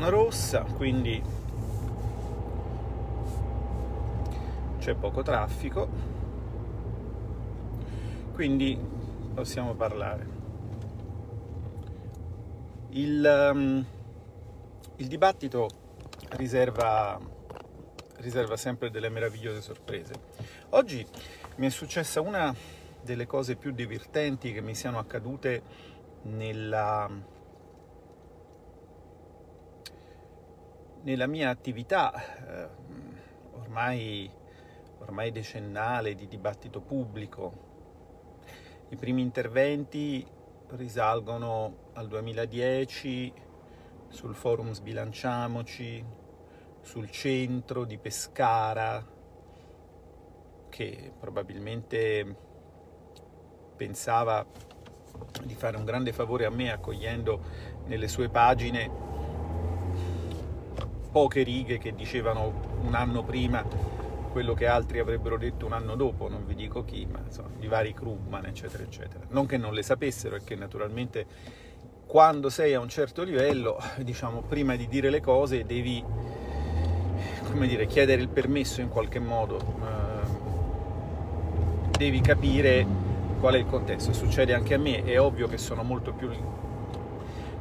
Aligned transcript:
zona 0.00 0.08
rossa, 0.08 0.62
quindi 0.62 1.22
c'è 4.78 4.94
poco 4.94 5.20
traffico, 5.20 5.88
quindi 8.32 8.78
possiamo 9.34 9.74
parlare. 9.74 10.38
Il, 12.92 13.50
um, 13.52 13.86
il 14.96 15.06
dibattito 15.06 15.68
riserva, 16.30 17.20
riserva 18.20 18.56
sempre 18.56 18.90
delle 18.90 19.10
meravigliose 19.10 19.60
sorprese. 19.60 20.14
Oggi 20.70 21.06
mi 21.56 21.66
è 21.66 21.70
successa 21.70 22.22
una 22.22 22.54
delle 23.02 23.26
cose 23.26 23.56
più 23.56 23.70
divertenti 23.72 24.50
che 24.54 24.62
mi 24.62 24.74
siano 24.74 24.98
accadute 24.98 25.62
nella, 26.22 27.06
nella 31.02 31.26
mia 31.26 31.48
attività 31.48 32.12
eh, 32.12 32.68
ormai, 33.52 34.30
ormai 34.98 35.30
decennale 35.30 36.14
di 36.14 36.26
dibattito 36.28 36.80
pubblico. 36.80 37.68
I 38.90 38.96
primi 38.96 39.22
interventi 39.22 40.26
risalgono 40.70 41.90
al 41.94 42.08
2010 42.08 43.32
sul 44.08 44.34
forum 44.34 44.72
Sbilanciamoci, 44.72 46.04
sul 46.80 47.10
centro 47.10 47.84
di 47.84 47.98
Pescara, 47.98 49.18
che 50.68 51.12
probabilmente 51.18 52.36
pensava 53.76 54.44
di 55.44 55.54
fare 55.54 55.76
un 55.76 55.84
grande 55.84 56.12
favore 56.12 56.44
a 56.44 56.50
me 56.50 56.70
accogliendo 56.70 57.40
nelle 57.86 58.08
sue 58.08 58.28
pagine 58.28 59.09
poche 61.10 61.42
righe 61.42 61.78
che 61.78 61.94
dicevano 61.94 62.52
un 62.82 62.94
anno 62.94 63.22
prima 63.22 63.64
quello 64.30 64.54
che 64.54 64.66
altri 64.66 65.00
avrebbero 65.00 65.36
detto 65.36 65.66
un 65.66 65.72
anno 65.72 65.96
dopo, 65.96 66.28
non 66.28 66.46
vi 66.46 66.54
dico 66.54 66.84
chi, 66.84 67.06
ma 67.10 67.18
insomma, 67.24 67.48
di 67.58 67.66
vari 67.66 67.92
Krugman, 67.92 68.46
eccetera, 68.46 68.82
eccetera. 68.84 69.24
Non 69.30 69.46
che 69.46 69.56
non 69.56 69.74
le 69.74 69.82
sapessero 69.82 70.36
e 70.36 70.40
che 70.44 70.54
naturalmente 70.54 71.26
quando 72.06 72.48
sei 72.48 72.74
a 72.74 72.80
un 72.80 72.88
certo 72.88 73.22
livello, 73.22 73.78
diciamo, 73.98 74.42
prima 74.42 74.76
di 74.76 74.86
dire 74.88 75.10
le 75.10 75.20
cose 75.20 75.64
devi, 75.64 76.02
come 77.50 77.66
dire, 77.66 77.86
chiedere 77.86 78.20
il 78.22 78.28
permesso 78.28 78.80
in 78.80 78.88
qualche 78.88 79.18
modo, 79.18 79.58
eh, 79.58 80.28
devi 81.98 82.20
capire 82.20 82.86
qual 83.40 83.54
è 83.54 83.58
il 83.58 83.66
contesto. 83.66 84.12
Succede 84.12 84.54
anche 84.54 84.74
a 84.74 84.78
me, 84.78 85.02
è 85.04 85.20
ovvio 85.20 85.48
che 85.48 85.58
sono 85.58 85.82
molto 85.82 86.12
più 86.12 86.30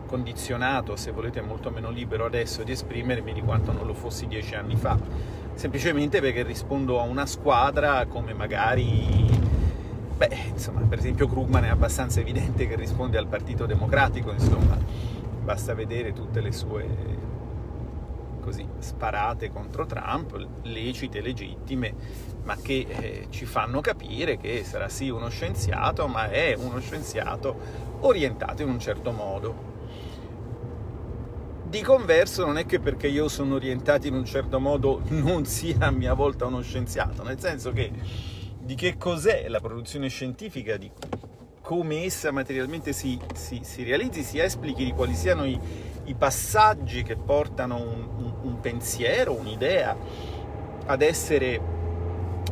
condizionato, 0.10 0.96
se 0.96 1.12
volete 1.12 1.40
molto 1.42 1.70
meno 1.70 1.92
libero 1.92 2.26
adesso 2.26 2.64
di 2.64 2.72
esprimermi 2.72 3.32
di 3.32 3.42
quanto 3.42 3.72
non 3.72 3.86
lo 3.86 3.94
fossi 3.94 4.26
dieci 4.26 4.56
anni 4.56 4.76
fa, 4.76 4.98
semplicemente 5.54 6.20
perché 6.20 6.42
rispondo 6.42 7.00
a 7.00 7.04
una 7.04 7.28
squadra 7.28 8.06
come 8.08 8.34
magari 8.34 9.28
Beh, 10.20 10.36
insomma, 10.50 10.82
per 10.82 10.98
esempio 10.98 11.30
Krugman 11.30 11.64
è 11.64 11.70
abbastanza 11.70 12.20
evidente 12.20 12.68
che 12.68 12.76
risponde 12.76 13.18
al 13.18 13.28
Partito 13.28 13.66
Democratico, 13.66 14.32
insomma, 14.32 14.78
basta 15.44 15.74
vedere 15.74 16.12
tutte 16.12 16.42
le 16.42 16.52
sue 16.52 16.88
così 18.42 18.68
sparate 18.80 19.50
contro 19.50 19.86
Trump, 19.86 20.36
lecite, 20.64 21.22
legittime, 21.22 21.94
ma 22.44 22.58
che 22.58 22.86
eh, 22.90 23.28
ci 23.30 23.46
fanno 23.46 23.80
capire 23.80 24.38
che 24.38 24.64
sarà 24.66 24.90
sì 24.90 25.10
uno 25.10 25.30
scienziato, 25.30 26.08
ma 26.08 26.30
è 26.30 26.54
uno 26.58 26.80
scienziato 26.80 27.56
orientato 28.02 28.62
in 28.62 28.70
un 28.70 28.80
certo 28.80 29.12
modo. 29.12 29.69
Di 31.70 31.84
converso 31.84 32.48
non 32.48 32.58
è 32.58 32.66
che 32.66 32.80
perché 32.80 33.08
io 33.08 33.28
sono 33.28 33.54
orientato 33.54 34.08
in 34.08 34.16
un 34.16 34.26
certo 34.26 34.60
modo 34.60 35.04
non 35.10 35.46
sia 35.46 35.78
a 35.82 35.92
mia 35.92 36.16
volta 36.16 36.48
uno 36.48 36.62
scienziato, 36.62 37.22
nel 37.22 37.40
senso 37.40 37.72
che 37.72 37.92
di 38.60 38.74
che 38.74 38.98
cos'è 38.98 39.48
la 39.48 39.60
produzione 39.60 40.08
scientifica, 40.08 40.78
di 40.78 40.90
come 41.62 42.06
essa 42.06 42.32
materialmente 42.32 42.92
si, 42.92 43.20
si, 43.36 43.60
si 43.62 43.84
realizzi, 43.84 44.24
si 44.24 44.40
esplichi, 44.40 44.84
di 44.84 44.94
quali 44.94 45.14
siano 45.14 45.46
i, 45.46 45.60
i 46.06 46.16
passaggi 46.16 47.04
che 47.04 47.16
portano 47.16 47.76
un, 47.76 48.08
un, 48.18 48.34
un 48.42 48.60
pensiero, 48.60 49.34
un'idea 49.34 49.96
ad 50.88 51.02
essere 51.04 51.62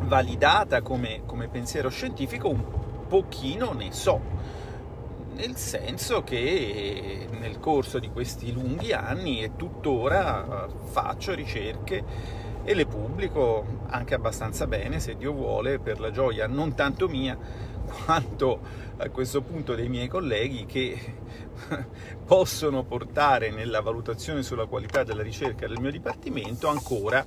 validata 0.04 0.84
come, 0.84 1.24
come 1.26 1.48
pensiero 1.48 1.90
scientifico, 1.90 2.50
un 2.50 2.64
pochino 3.08 3.74
ne 3.74 3.92
so 3.92 4.37
nel 5.38 5.56
senso 5.56 6.24
che 6.24 7.28
nel 7.30 7.60
corso 7.60 8.00
di 8.00 8.10
questi 8.10 8.52
lunghi 8.52 8.92
anni 8.92 9.44
e 9.44 9.56
tuttora 9.56 10.68
faccio 10.90 11.36
ricerche 11.36 12.04
e 12.64 12.74
le 12.74 12.88
pubblico 12.88 13.86
anche 13.88 14.16
abbastanza 14.16 14.66
bene, 14.66 15.00
se 15.00 15.16
Dio 15.16 15.32
vuole, 15.32 15.78
per 15.78 16.00
la 16.00 16.10
gioia 16.10 16.48
non 16.48 16.74
tanto 16.74 17.08
mia 17.08 17.38
quanto 18.04 18.60
a 18.98 19.10
questo 19.10 19.42
punto 19.42 19.76
dei 19.76 19.88
miei 19.88 20.08
colleghi 20.08 20.66
che 20.66 21.00
possono 22.26 22.84
portare 22.84 23.52
nella 23.52 23.82
valutazione 23.82 24.42
sulla 24.42 24.66
qualità 24.66 25.04
della 25.04 25.22
ricerca 25.22 25.68
del 25.68 25.80
mio 25.80 25.92
dipartimento 25.92 26.68
ancora 26.68 27.24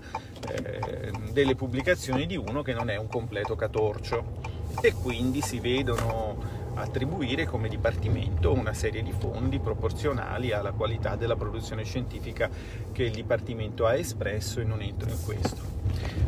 eh, 0.48 1.12
delle 1.30 1.54
pubblicazioni 1.54 2.26
di 2.26 2.36
uno 2.36 2.62
che 2.62 2.74
non 2.74 2.90
è 2.90 2.96
un 2.96 3.06
completo 3.06 3.54
catorcio. 3.54 4.58
E 4.82 4.92
quindi 4.92 5.40
si 5.40 5.58
vedono 5.58 6.59
attribuire 6.80 7.46
come 7.46 7.68
dipartimento 7.68 8.52
una 8.52 8.72
serie 8.72 9.02
di 9.02 9.12
fondi 9.12 9.58
proporzionali 9.58 10.52
alla 10.52 10.72
qualità 10.72 11.16
della 11.16 11.36
produzione 11.36 11.84
scientifica 11.84 12.48
che 12.92 13.04
il 13.04 13.12
dipartimento 13.12 13.86
ha 13.86 13.94
espresso 13.94 14.60
e 14.60 14.64
non 14.64 14.82
entro 14.82 15.10
in 15.10 15.22
questo. 15.24 15.58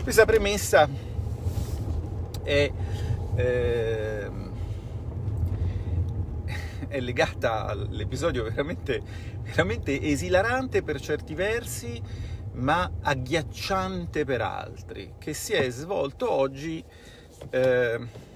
Questa 0.02 0.24
premessa 0.24 0.88
è, 2.42 2.72
eh, 3.34 4.30
è 6.88 7.00
legata 7.00 7.66
all'episodio 7.66 8.44
veramente, 8.44 9.02
veramente 9.42 10.00
esilarante 10.00 10.82
per 10.82 11.00
certi 11.00 11.34
versi, 11.34 12.00
ma 12.54 12.90
agghiacciante 13.00 14.24
per 14.24 14.42
altri, 14.42 15.14
che 15.18 15.32
si 15.32 15.52
è 15.52 15.70
svolto 15.70 16.30
oggi. 16.30 16.84
Eh, 17.50 18.30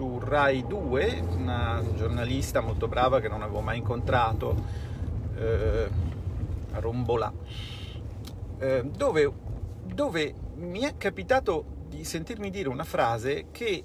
su 0.00 0.18
Rai 0.18 0.66
2, 0.66 1.24
una 1.36 1.84
giornalista 1.94 2.60
molto 2.60 2.88
brava 2.88 3.20
che 3.20 3.28
non 3.28 3.42
avevo 3.42 3.60
mai 3.60 3.76
incontrato, 3.76 4.56
eh, 5.36 5.90
Rombolà, 6.72 7.30
eh, 8.60 8.82
dove, 8.82 9.30
dove 9.84 10.34
mi 10.54 10.80
è 10.80 10.96
capitato 10.96 11.64
di 11.86 12.02
sentirmi 12.02 12.48
dire 12.48 12.70
una 12.70 12.84
frase 12.84 13.48
che, 13.50 13.84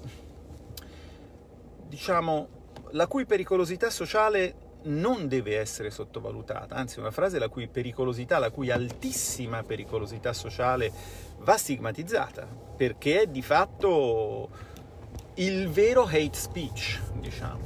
diciamo, 1.86 2.48
la 2.92 3.06
cui 3.06 3.26
pericolosità 3.26 3.90
sociale 3.90 4.54
non 4.84 5.28
deve 5.28 5.58
essere 5.58 5.90
sottovalutata, 5.90 6.74
anzi 6.76 6.98
una 6.98 7.10
frase 7.10 7.38
la 7.38 7.50
cui 7.50 7.68
pericolosità, 7.68 8.38
la 8.38 8.50
cui 8.50 8.70
altissima 8.70 9.62
pericolosità 9.64 10.32
sociale 10.32 10.90
va 11.40 11.58
stigmatizzata, 11.58 12.46
perché 12.74 13.20
è 13.20 13.26
di 13.26 13.42
fatto 13.42 14.74
il 15.36 15.68
vero 15.68 16.04
hate 16.04 16.34
speech, 16.34 17.00
diciamo. 17.20 17.60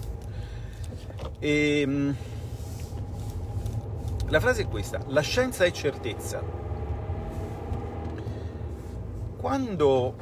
E, 1.39 1.81
ehm, 1.81 2.17
la 4.29 4.41
frase 4.41 4.63
è 4.63 4.69
questa, 4.69 5.01
la 5.07 5.21
scienza 5.21 5.65
è 5.65 5.71
certezza. 5.71 6.43
Quando 9.37 10.15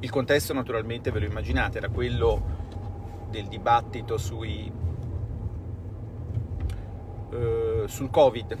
il 0.00 0.10
contesto 0.10 0.52
naturalmente 0.52 1.10
ve 1.10 1.20
lo 1.20 1.26
immaginate, 1.26 1.78
era 1.78 1.88
quello 1.88 2.58
del 3.30 3.46
dibattito 3.46 4.16
sui, 4.16 4.70
eh, 7.32 7.84
sul 7.86 8.10
Covid, 8.10 8.56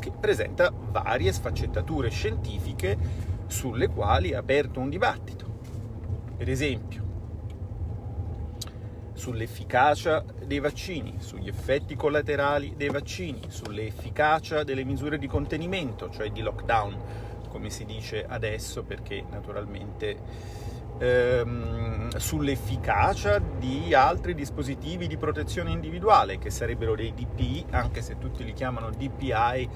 che 0.00 0.12
presenta 0.18 0.72
varie 0.72 1.32
sfaccettature 1.32 2.08
scientifiche 2.08 2.96
sulle 3.46 3.88
quali 3.88 4.30
è 4.30 4.34
aperto 4.34 4.80
un 4.80 4.88
dibattito 4.88 5.45
per 6.36 6.48
esempio 6.48 7.04
sull'efficacia 9.16 10.24
dei 10.44 10.60
vaccini, 10.60 11.16
sugli 11.18 11.48
effetti 11.48 11.96
collaterali 11.96 12.74
dei 12.76 12.90
vaccini, 12.90 13.40
sull'efficacia 13.48 14.62
delle 14.62 14.84
misure 14.84 15.18
di 15.18 15.26
contenimento, 15.26 16.10
cioè 16.10 16.30
di 16.30 16.42
lockdown, 16.42 16.96
come 17.48 17.70
si 17.70 17.86
dice 17.86 18.26
adesso, 18.26 18.82
perché 18.82 19.24
naturalmente 19.30 20.18
ehm, 20.98 22.14
sull'efficacia 22.14 23.38
di 23.38 23.94
altri 23.94 24.34
dispositivi 24.34 25.06
di 25.06 25.16
protezione 25.16 25.70
individuale, 25.70 26.38
che 26.38 26.50
sarebbero 26.50 26.94
dei 26.94 27.14
DPI, 27.14 27.66
anche 27.70 28.02
se 28.02 28.18
tutti 28.18 28.44
li 28.44 28.52
chiamano 28.52 28.90
DPI, 28.90 29.68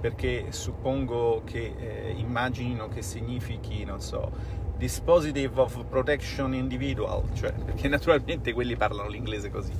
perché 0.00 0.46
suppongo 0.50 1.42
che 1.44 1.74
eh, 1.78 2.14
immaginino 2.16 2.88
che 2.88 3.02
significhi, 3.02 3.84
non 3.84 4.00
so, 4.00 4.64
Dispositive 4.76 5.60
of 5.60 5.84
Protection 5.88 6.54
Individual, 6.54 7.22
cioè 7.34 7.52
perché 7.52 7.88
naturalmente 7.88 8.52
quelli 8.52 8.76
parlano 8.76 9.08
l'inglese 9.08 9.50
così. 9.50 9.72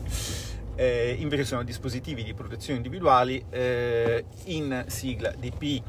eh, 0.76 1.16
invece 1.19 1.44
sono 1.44 1.62
dispositivi 1.62 2.22
di 2.22 2.34
protezione 2.34 2.76
individuali 2.76 3.44
eh, 3.50 4.25
in 4.44 4.84
sigla 4.88 5.31
DPI. 5.31 5.82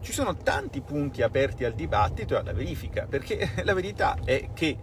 Ci 0.00 0.12
sono 0.12 0.36
tanti 0.36 0.80
punti 0.80 1.22
aperti 1.22 1.64
al 1.64 1.74
dibattito 1.74 2.34
e 2.34 2.38
alla 2.38 2.52
verifica, 2.52 3.06
perché 3.06 3.50
la 3.64 3.74
verità 3.74 4.16
è 4.24 4.50
che 4.54 4.76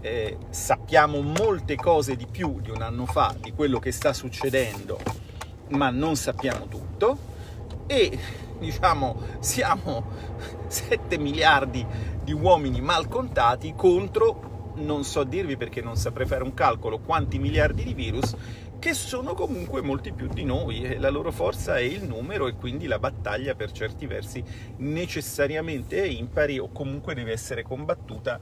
eh, 0.00 0.38
sappiamo 0.50 1.20
molte 1.20 1.76
cose 1.76 2.16
di 2.16 2.26
più 2.30 2.60
di 2.60 2.70
un 2.70 2.82
anno 2.82 3.06
fa 3.06 3.34
di 3.40 3.52
quello 3.52 3.78
che 3.78 3.92
sta 3.92 4.12
succedendo, 4.12 4.98
ma 5.70 5.90
non 5.90 6.16
sappiamo 6.16 6.66
tutto 6.66 7.34
e 7.86 8.18
diciamo 8.58 9.20
siamo 9.38 10.04
7 10.66 11.18
miliardi 11.18 11.84
di 12.22 12.32
uomini 12.32 12.80
mal 12.80 13.08
contati 13.08 13.74
contro 13.76 14.72
non 14.76 15.04
so 15.04 15.24
dirvi 15.24 15.56
perché 15.56 15.80
non 15.80 15.96
saprei 15.96 16.26
fare 16.26 16.42
un 16.42 16.52
calcolo 16.54 16.98
quanti 16.98 17.38
miliardi 17.38 17.84
di 17.84 17.94
virus 17.94 18.34
che 18.78 18.92
sono 18.92 19.34
comunque 19.34 19.80
molti 19.80 20.12
più 20.12 20.28
di 20.28 20.44
noi 20.44 20.82
e 20.82 20.98
la 20.98 21.08
loro 21.08 21.32
forza 21.32 21.76
è 21.76 21.82
il 21.82 22.04
numero 22.04 22.46
e 22.46 22.54
quindi 22.54 22.86
la 22.86 22.98
battaglia 22.98 23.54
per 23.54 23.72
certi 23.72 24.06
versi 24.06 24.44
necessariamente 24.76 26.02
è 26.02 26.06
impari 26.06 26.58
o 26.58 26.70
comunque 26.70 27.14
deve 27.14 27.32
essere 27.32 27.62
combattuta 27.62 28.38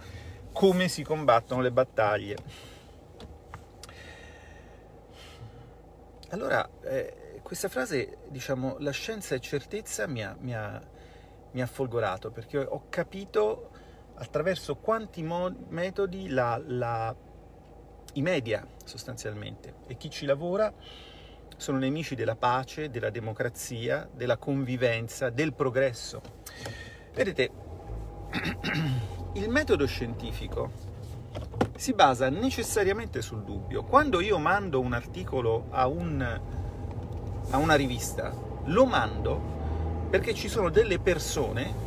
come 0.52 0.88
si 0.88 1.02
combattono 1.02 1.60
le 1.60 1.72
battaglie. 1.72 2.36
Allora, 6.30 6.68
eh, 6.82 7.23
questa 7.44 7.68
frase, 7.68 8.20
diciamo, 8.28 8.76
la 8.78 8.90
scienza 8.90 9.34
è 9.34 9.38
certezza 9.38 10.06
mi 10.06 10.24
ha, 10.24 10.34
mi 10.40 10.54
ha, 10.54 10.80
mi 11.52 11.60
ha 11.60 11.66
folgorato 11.66 12.30
perché 12.30 12.56
ho 12.56 12.86
capito 12.88 13.70
attraverso 14.14 14.76
quanti 14.76 15.22
mo- 15.22 15.54
metodi 15.68 16.28
la, 16.30 16.58
la 16.64 17.14
i 18.14 18.22
media 18.22 18.66
sostanzialmente 18.84 19.74
e 19.86 19.98
chi 19.98 20.08
ci 20.08 20.24
lavora 20.24 20.72
sono 21.58 21.76
nemici 21.76 22.14
della 22.14 22.34
pace, 22.34 22.88
della 22.88 23.10
democrazia, 23.10 24.08
della 24.10 24.38
convivenza, 24.38 25.28
del 25.28 25.52
progresso. 25.52 26.22
Vedete, 27.12 27.50
il 29.34 29.50
metodo 29.50 29.86
scientifico 29.86 30.70
si 31.76 31.92
basa 31.92 32.30
necessariamente 32.30 33.20
sul 33.20 33.44
dubbio. 33.44 33.84
Quando 33.84 34.20
io 34.20 34.38
mando 34.38 34.80
un 34.80 34.94
articolo 34.94 35.66
a, 35.70 35.86
un, 35.86 36.62
a 37.50 37.58
una 37.58 37.74
rivista, 37.74 38.32
lo 38.64 38.84
mando 38.86 39.52
perché 40.10 40.34
ci 40.34 40.48
sono 40.48 40.70
delle 40.70 40.98
persone 40.98 41.82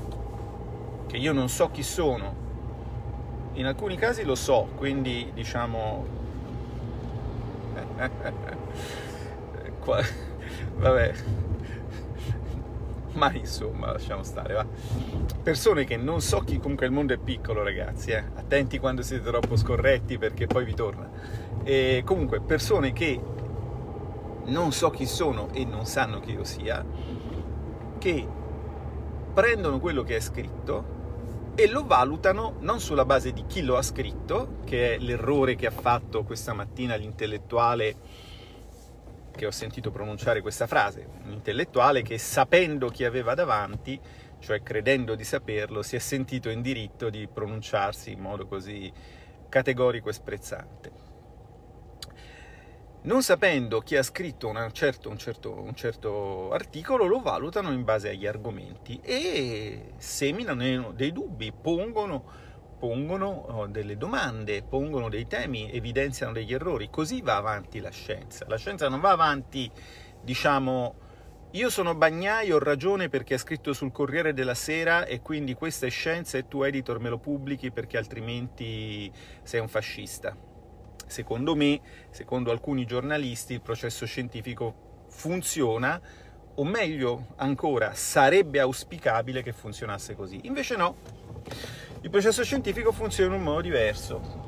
che 1.07 1.18
io 1.18 1.33
non 1.33 1.50
so 1.50 1.69
chi 1.71 1.83
sono, 1.83 2.45
in 3.54 3.65
alcuni 3.65 3.95
casi 3.95 4.24
lo 4.24 4.36
so, 4.36 4.68
quindi 4.75 5.31
diciamo 5.33 6.18
Qua... 9.80 10.01
Vabbè. 10.75 11.13
Ma 13.13 13.31
insomma, 13.33 13.92
lasciamo 13.92 14.21
stare, 14.21 14.54
va. 14.54 14.65
Persone 15.42 15.86
che 15.86 15.98
non 15.98 16.21
so 16.21 16.39
chi, 16.42 16.59
comunque 16.59 16.86
il 16.86 16.92
mondo 16.92 17.13
è 17.13 17.18
piccolo, 17.18 17.63
ragazzi, 17.63 18.12
eh. 18.12 18.24
Attenti 18.36 18.77
quando 18.77 19.01
siete 19.01 19.24
troppo 19.27 19.56
scorretti 19.56 20.19
perché 20.19 20.45
poi 20.45 20.65
vi 20.65 20.75
torna. 20.75 21.09
E 21.63 22.04
comunque, 22.06 22.42
persone 22.42 22.94
che 22.94 23.19
non 24.47 24.71
so 24.71 24.89
chi 24.89 25.05
sono 25.05 25.49
e 25.53 25.65
non 25.65 25.85
sanno 25.85 26.19
chi 26.19 26.31
io 26.31 26.44
sia, 26.44 26.85
che 27.97 28.27
prendono 29.33 29.79
quello 29.79 30.03
che 30.03 30.15
è 30.15 30.19
scritto 30.19 30.95
e 31.55 31.67
lo 31.67 31.85
valutano 31.85 32.55
non 32.59 32.79
sulla 32.79 33.05
base 33.05 33.33
di 33.33 33.45
chi 33.47 33.63
lo 33.63 33.77
ha 33.77 33.81
scritto, 33.81 34.59
che 34.63 34.95
è 34.95 34.97
l'errore 34.99 35.55
che 35.55 35.67
ha 35.67 35.71
fatto 35.71 36.23
questa 36.23 36.53
mattina 36.53 36.95
l'intellettuale 36.95 37.95
che 39.31 39.45
ho 39.45 39.51
sentito 39.51 39.91
pronunciare 39.91 40.41
questa 40.41 40.65
frase, 40.65 41.07
un 41.25 41.31
intellettuale 41.31 42.01
che 42.01 42.17
sapendo 42.17 42.89
chi 42.89 43.05
aveva 43.05 43.35
davanti, 43.35 43.99
cioè 44.39 44.63
credendo 44.63 45.15
di 45.15 45.23
saperlo, 45.23 45.81
si 45.83 45.95
è 45.95 45.99
sentito 45.99 46.49
in 46.49 46.61
diritto 46.61 47.09
di 47.09 47.27
pronunciarsi 47.27 48.11
in 48.11 48.19
modo 48.19 48.47
così 48.47 48.91
categorico 49.49 50.09
e 50.09 50.13
sprezzante 50.13 50.96
non 53.07 53.24
sapendo 53.24 53.80
chi 53.80 53.95
ha 53.95 54.04
scritto 54.04 54.54
certo, 54.74 55.09
un, 55.09 55.18
certo, 55.18 55.62
un, 55.62 55.74
certo, 55.75 56.51
articolo, 56.51 57.06
lo 57.06 57.21
valutano 57.21 57.71
in 57.71 57.86
base 57.86 58.09
agli 58.09 58.27
argomenti 58.27 59.00
e 59.01 59.94
seminano 59.95 60.92
dei 60.92 61.13
dubbi, 61.13 61.54
pongono, 61.54 62.24
pongono 62.77 63.27
oh, 63.27 63.68
delle 63.68 63.95
domande, 63.95 64.62
pongono 64.62 65.07
dei 65.07 65.25
temi, 65.25 65.71
evidenziano 65.71 66.33
degli 66.33 66.54
errori. 66.54 66.89
Così 66.89 67.21
va 67.21 67.38
avanti 67.38 67.80
la 67.80 67.92
scienza. 67.92 68.45
La 68.50 68.57
scienza 68.57 68.89
non 68.89 69.00
va 69.00 69.12
avanti, 69.12 69.71
diciamo, 70.21 70.95
io 71.51 71.69
sono 71.69 71.95
Bagnaio, 71.95 72.57
ho 72.57 72.59
ragione 72.59 73.07
perché 73.07 73.36
ha 73.36 73.39
scritto 73.39 73.71
sul 73.71 73.94
Corriere 73.94 74.33
della 74.33 74.54
Sera 74.54 75.06
e 75.06 75.21
quindi 75.21 75.54
questa 75.54 75.86
è 75.86 75.89
scienza 75.89 76.38
e 76.38 76.50
tu 76.50 76.62
editor 76.63 77.00
me 77.00 77.07
lo 77.07 77.19
pubblichi 77.19 77.71
perché 77.71 77.98
altrimenti 77.98 79.09
sei 79.44 79.62
un 79.62 79.69
fascista 79.69 80.46
Secondo 81.07 81.56
me, 81.56 81.80
secondo 82.12 82.51
alcuni 82.51 82.86
giornalisti, 82.86 83.54
il 83.54 83.62
processo 83.62 84.06
scientifico 84.06 85.06
funziona, 85.09 86.00
o 86.56 86.63
meglio 86.63 87.33
ancora, 87.38 87.94
sarebbe 87.94 88.59
auspicabile 88.59 89.42
che 89.42 89.54
funzionasse 89.54 90.15
così. 90.15 90.42
Invece 90.44 90.75
no, 90.75 90.95
il 92.01 92.09
processo 92.09 92.44
scientifico 92.44 92.92
funziona 92.92 93.33
in 93.33 93.39
un 93.39 93.45
modo 93.45 93.62
diverso. 93.62 94.45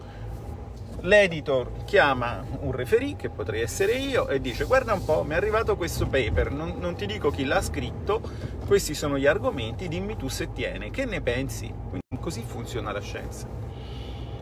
L'editor 1.02 1.86
chiama 1.86 2.46
un 2.60 2.74
referee, 2.74 3.16
che 3.16 3.30
potrei 3.30 3.62
essere 3.62 3.94
io, 3.94 4.28
e 4.28 4.42
dice 4.42 4.66
guarda 4.66 4.94
un 4.94 5.06
po', 5.06 5.24
mi 5.24 5.32
è 5.32 5.38
arrivato 5.38 5.78
questo 5.78 6.08
paper, 6.08 6.52
non, 6.52 6.78
non 6.78 6.96
ti 6.96 7.06
dico 7.06 7.32
chi 7.32 7.46
l'ha 7.46 7.62
scritto, 7.62 8.22
questi 8.66 8.94
sono 8.94 9.18
gli 9.18 9.26
argomenti, 9.26 9.88
dimmi 9.88 10.18
tu 10.18 10.28
se 10.28 10.52
tiene, 10.52 10.90
che 10.90 11.06
ne 11.06 11.22
pensi? 11.22 11.68
Quindi 11.68 12.20
così 12.20 12.44
funziona 12.46 12.92
la 12.92 13.00
scienza. 13.00 13.48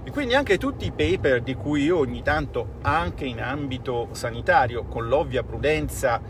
E 0.08 0.10
quindi 0.10 0.36
anche 0.36 0.58
tutti 0.58 0.86
i 0.86 0.94
paper 0.94 1.42
di 1.42 1.54
cui 1.54 1.84
io 1.84 1.98
ogni 1.98 2.24
tanto, 2.24 2.76
anche 2.84 3.26
in 3.26 3.42
ambito 3.42 4.08
sanitario, 4.12 4.86
con 4.86 5.06
l'ovvia 5.10 5.44
prudenza 5.44 6.22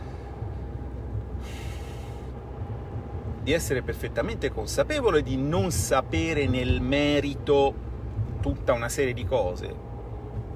di 3.43 3.51
essere 3.51 3.83
perfettamente 3.83 4.49
consapevole 4.49 5.21
di 5.21 5.37
non 5.37 5.69
sapere 5.69 6.47
nel 6.47 6.81
merito 6.81 7.75
tutta 8.41 8.73
una 8.73 8.89
serie 8.89 9.13
di 9.13 9.25
cose, 9.25 9.75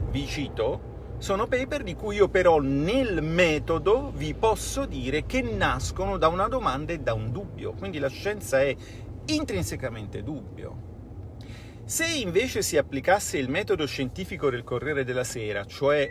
vi 0.10 0.26
cito, 0.26 1.16
sono 1.20 1.46
paper 1.46 1.84
di 1.84 1.94
cui 1.94 2.16
io 2.16 2.28
però 2.28 2.60
nel 2.60 3.22
metodo 3.22 4.12
vi 4.16 4.34
posso 4.34 4.88
dire 4.88 5.28
che 5.28 5.44
nascono 5.44 6.18
da 6.18 6.28
una 6.28 6.48
domanda 6.48 6.92
e 6.92 6.98
da 6.98 7.14
un 7.14 7.32
dubbio. 7.32 7.74
Quindi 7.74 8.00
la 8.00 8.10
scienza 8.10 8.62
è 8.62 8.76
intrinsecamente 9.26 10.24
dubbio. 10.24 10.91
Se 11.92 12.06
invece 12.06 12.62
si 12.62 12.78
applicasse 12.78 13.38
il 13.38 13.50
metodo 13.50 13.86
scientifico 13.86 14.50
del 14.50 14.64
Corriere 14.64 15.04
della 15.04 15.26
Sera, 15.26 15.66
cioè 15.66 16.08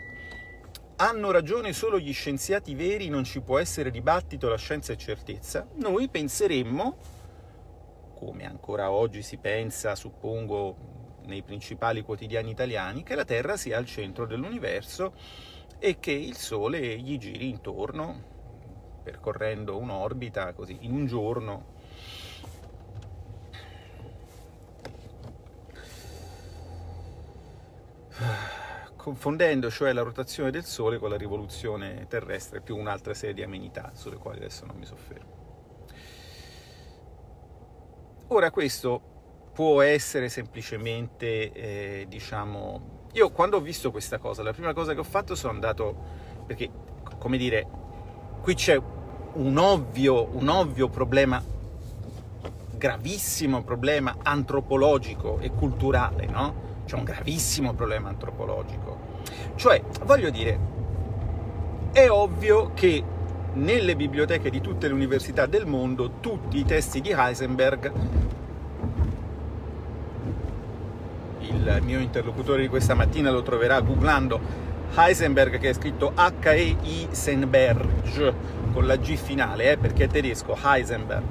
hanno 0.96 1.30
ragione 1.30 1.72
solo 1.72 1.98
gli 1.98 2.12
scienziati 2.12 2.74
veri, 2.74 3.08
non 3.08 3.24
ci 3.24 3.40
può 3.40 3.58
essere 3.58 3.90
dibattito, 3.90 4.50
la 4.50 4.58
scienza 4.58 4.92
è 4.92 4.96
certezza, 4.96 5.66
noi 5.76 6.10
penseremmo, 6.10 6.98
come 8.14 8.44
ancora 8.44 8.90
oggi 8.90 9.22
si 9.22 9.38
pensa, 9.38 9.94
suppongo, 9.94 11.20
nei 11.24 11.42
principali 11.42 12.02
quotidiani 12.02 12.50
italiani, 12.50 13.02
che 13.02 13.14
la 13.14 13.24
Terra 13.24 13.56
sia 13.56 13.78
al 13.78 13.86
centro 13.86 14.26
dell'universo 14.26 15.14
e 15.78 15.98
che 15.98 16.12
il 16.12 16.36
Sole 16.36 16.98
gli 16.98 17.16
giri 17.16 17.48
intorno, 17.48 19.00
percorrendo 19.02 19.78
un'orbita 19.78 20.52
così 20.52 20.76
in 20.82 20.92
un 20.92 21.06
giorno 21.06 21.78
confondendo 28.96 29.70
cioè 29.70 29.92
la 29.92 30.02
rotazione 30.02 30.50
del 30.50 30.64
Sole 30.64 30.98
con 30.98 31.08
la 31.08 31.16
rivoluzione 31.16 32.06
terrestre 32.06 32.60
più 32.60 32.76
un'altra 32.76 33.14
serie 33.14 33.34
di 33.34 33.42
amenità 33.42 33.92
sulle 33.94 34.16
quali 34.16 34.38
adesso 34.38 34.66
non 34.66 34.76
mi 34.76 34.84
soffermo. 34.84 35.38
Ora 38.28 38.50
questo 38.50 39.00
può 39.54 39.80
essere 39.80 40.28
semplicemente, 40.28 41.50
eh, 41.52 42.06
diciamo, 42.08 43.08
io 43.12 43.30
quando 43.30 43.56
ho 43.56 43.60
visto 43.60 43.90
questa 43.90 44.18
cosa, 44.18 44.42
la 44.42 44.52
prima 44.52 44.72
cosa 44.72 44.92
che 44.94 45.00
ho 45.00 45.04
fatto 45.04 45.34
sono 45.34 45.52
andato, 45.52 45.96
perché, 46.46 46.70
come 47.18 47.36
dire, 47.36 47.66
qui 48.42 48.54
c'è 48.54 48.80
un 49.32 49.56
ovvio, 49.56 50.28
un 50.36 50.48
ovvio 50.48 50.88
problema, 50.88 51.42
gravissimo 52.76 53.62
problema 53.64 54.16
antropologico 54.22 55.38
e 55.40 55.50
culturale, 55.50 56.26
no? 56.26 56.69
C'è 56.90 56.96
un 56.96 57.04
gravissimo 57.04 57.72
problema 57.72 58.08
antropologico. 58.08 58.98
Cioè, 59.54 59.80
voglio 60.06 60.30
dire, 60.30 60.58
è 61.92 62.10
ovvio 62.10 62.72
che 62.74 63.04
nelle 63.52 63.94
biblioteche 63.94 64.50
di 64.50 64.60
tutte 64.60 64.88
le 64.88 64.94
università 64.94 65.46
del 65.46 65.66
mondo 65.66 66.14
tutti 66.18 66.58
i 66.58 66.64
testi 66.64 67.00
di 67.00 67.14
Heisenberg 67.16 67.92
il 71.40 71.80
mio 71.82 71.98
interlocutore 71.98 72.62
di 72.62 72.68
questa 72.68 72.94
mattina 72.94 73.30
lo 73.30 73.42
troverà 73.42 73.80
googlando 73.80 74.40
Heisenberg 74.94 75.58
che 75.58 75.70
è 75.70 75.72
scritto 75.72 76.12
H-E-I-Senberg 76.14 78.34
con 78.72 78.86
la 78.86 78.96
G 78.96 79.14
finale, 79.14 79.72
eh, 79.72 79.76
perché 79.76 80.04
è 80.04 80.08
tedesco, 80.08 80.56
Heisenberg, 80.60 81.24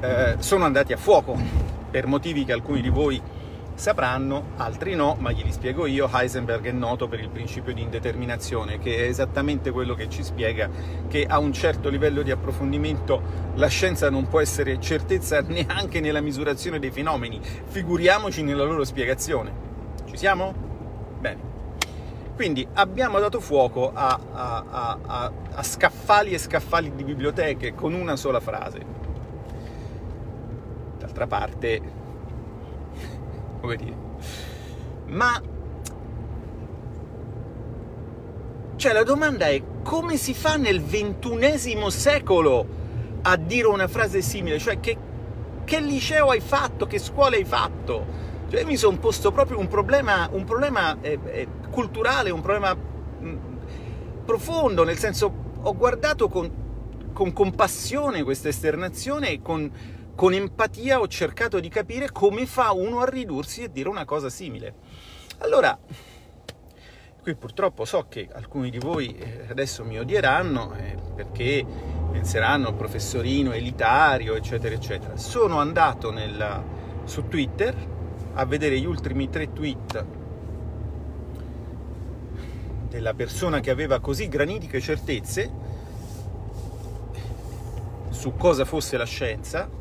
eh, 0.00 0.36
sono 0.38 0.64
andati 0.64 0.94
a 0.94 0.96
fuoco 0.96 1.36
per 1.90 2.06
motivi 2.06 2.44
che 2.44 2.52
alcuni 2.52 2.82
di 2.82 2.90
voi 2.90 3.20
sapranno, 3.78 4.50
altri 4.56 4.94
no, 4.94 5.16
ma 5.20 5.30
glieli 5.30 5.52
spiego 5.52 5.86
io. 5.86 6.10
Heisenberg 6.12 6.66
è 6.66 6.72
noto 6.72 7.06
per 7.06 7.20
il 7.20 7.30
principio 7.30 7.72
di 7.72 7.80
indeterminazione, 7.80 8.78
che 8.78 8.96
è 8.96 9.02
esattamente 9.02 9.70
quello 9.70 9.94
che 9.94 10.08
ci 10.08 10.24
spiega 10.24 10.68
che 11.08 11.24
a 11.24 11.38
un 11.38 11.52
certo 11.52 11.88
livello 11.88 12.22
di 12.22 12.32
approfondimento 12.32 13.22
la 13.54 13.68
scienza 13.68 14.10
non 14.10 14.26
può 14.28 14.40
essere 14.40 14.80
certezza 14.80 15.40
neanche 15.46 16.00
nella 16.00 16.20
misurazione 16.20 16.78
dei 16.78 16.90
fenomeni, 16.90 17.40
figuriamoci 17.40 18.42
nella 18.42 18.64
loro 18.64 18.84
spiegazione. 18.84 19.66
Ci 20.06 20.16
siamo? 20.16 20.52
Bene. 21.20 21.56
Quindi 22.34 22.66
abbiamo 22.74 23.18
dato 23.20 23.40
fuoco 23.40 23.92
a, 23.94 24.18
a, 24.32 24.64
a, 24.70 25.32
a 25.54 25.62
scaffali 25.62 26.32
e 26.32 26.38
scaffali 26.38 26.94
di 26.94 27.04
biblioteche 27.04 27.74
con 27.74 27.94
una 27.94 28.16
sola 28.16 28.40
frase. 28.40 28.96
D'altra 30.98 31.26
parte, 31.26 31.97
dire. 33.76 33.96
Ma 35.06 35.40
cioè 38.76 38.92
la 38.92 39.02
domanda 39.02 39.48
è 39.48 39.60
come 39.82 40.16
si 40.16 40.34
fa 40.34 40.56
nel 40.56 40.80
ventunesimo 40.80 41.90
secolo 41.90 42.66
a 43.22 43.36
dire 43.36 43.66
una 43.66 43.88
frase 43.88 44.22
simile? 44.22 44.58
Cioè 44.58 44.78
che, 44.78 44.96
che 45.64 45.80
liceo 45.80 46.28
hai 46.28 46.40
fatto? 46.40 46.86
Che 46.86 46.98
scuola 46.98 47.34
hai 47.34 47.44
fatto? 47.44 48.06
Cioè 48.48 48.64
mi 48.64 48.76
sono 48.76 48.96
posto 48.98 49.32
proprio 49.32 49.58
un 49.58 49.66
problema, 49.66 50.28
un 50.30 50.44
problema 50.44 50.96
eh, 51.00 51.18
eh, 51.24 51.48
culturale, 51.70 52.30
un 52.30 52.40
problema 52.40 52.72
mh, 52.74 53.26
mm, 53.26 53.36
profondo, 54.24 54.84
nel 54.84 54.96
senso 54.96 55.46
ho 55.60 55.76
guardato 55.76 56.28
con, 56.28 56.48
con 57.12 57.32
compassione 57.32 58.22
questa 58.22 58.48
esternazione 58.48 59.30
e 59.30 59.42
con 59.42 59.70
con 60.18 60.34
empatia 60.34 60.98
ho 60.98 61.06
cercato 61.06 61.60
di 61.60 61.68
capire 61.68 62.10
come 62.10 62.44
fa 62.44 62.72
uno 62.72 62.98
a 62.98 63.08
ridursi 63.08 63.62
e 63.62 63.70
dire 63.70 63.88
una 63.88 64.04
cosa 64.04 64.28
simile. 64.28 64.74
Allora, 65.38 65.78
qui 67.22 67.36
purtroppo 67.36 67.84
so 67.84 68.06
che 68.08 68.28
alcuni 68.32 68.68
di 68.68 68.80
voi 68.80 69.16
eh, 69.16 69.46
adesso 69.48 69.84
mi 69.84 69.96
odieranno 69.96 70.74
eh, 70.74 70.96
perché 71.14 71.64
penseranno 72.10 72.74
professorino 72.74 73.52
elitario, 73.52 74.34
eccetera, 74.34 74.74
eccetera. 74.74 75.16
Sono 75.16 75.60
andato 75.60 76.10
nella, 76.10 76.64
su 77.04 77.28
Twitter 77.28 77.76
a 78.34 78.44
vedere 78.44 78.76
gli 78.80 78.86
ultimi 78.86 79.30
tre 79.30 79.52
tweet 79.52 80.04
della 82.88 83.14
persona 83.14 83.60
che 83.60 83.70
aveva 83.70 84.00
così 84.00 84.26
granitiche 84.26 84.80
certezze 84.80 85.48
su 88.10 88.34
cosa 88.34 88.64
fosse 88.64 88.96
la 88.96 89.06
scienza 89.06 89.77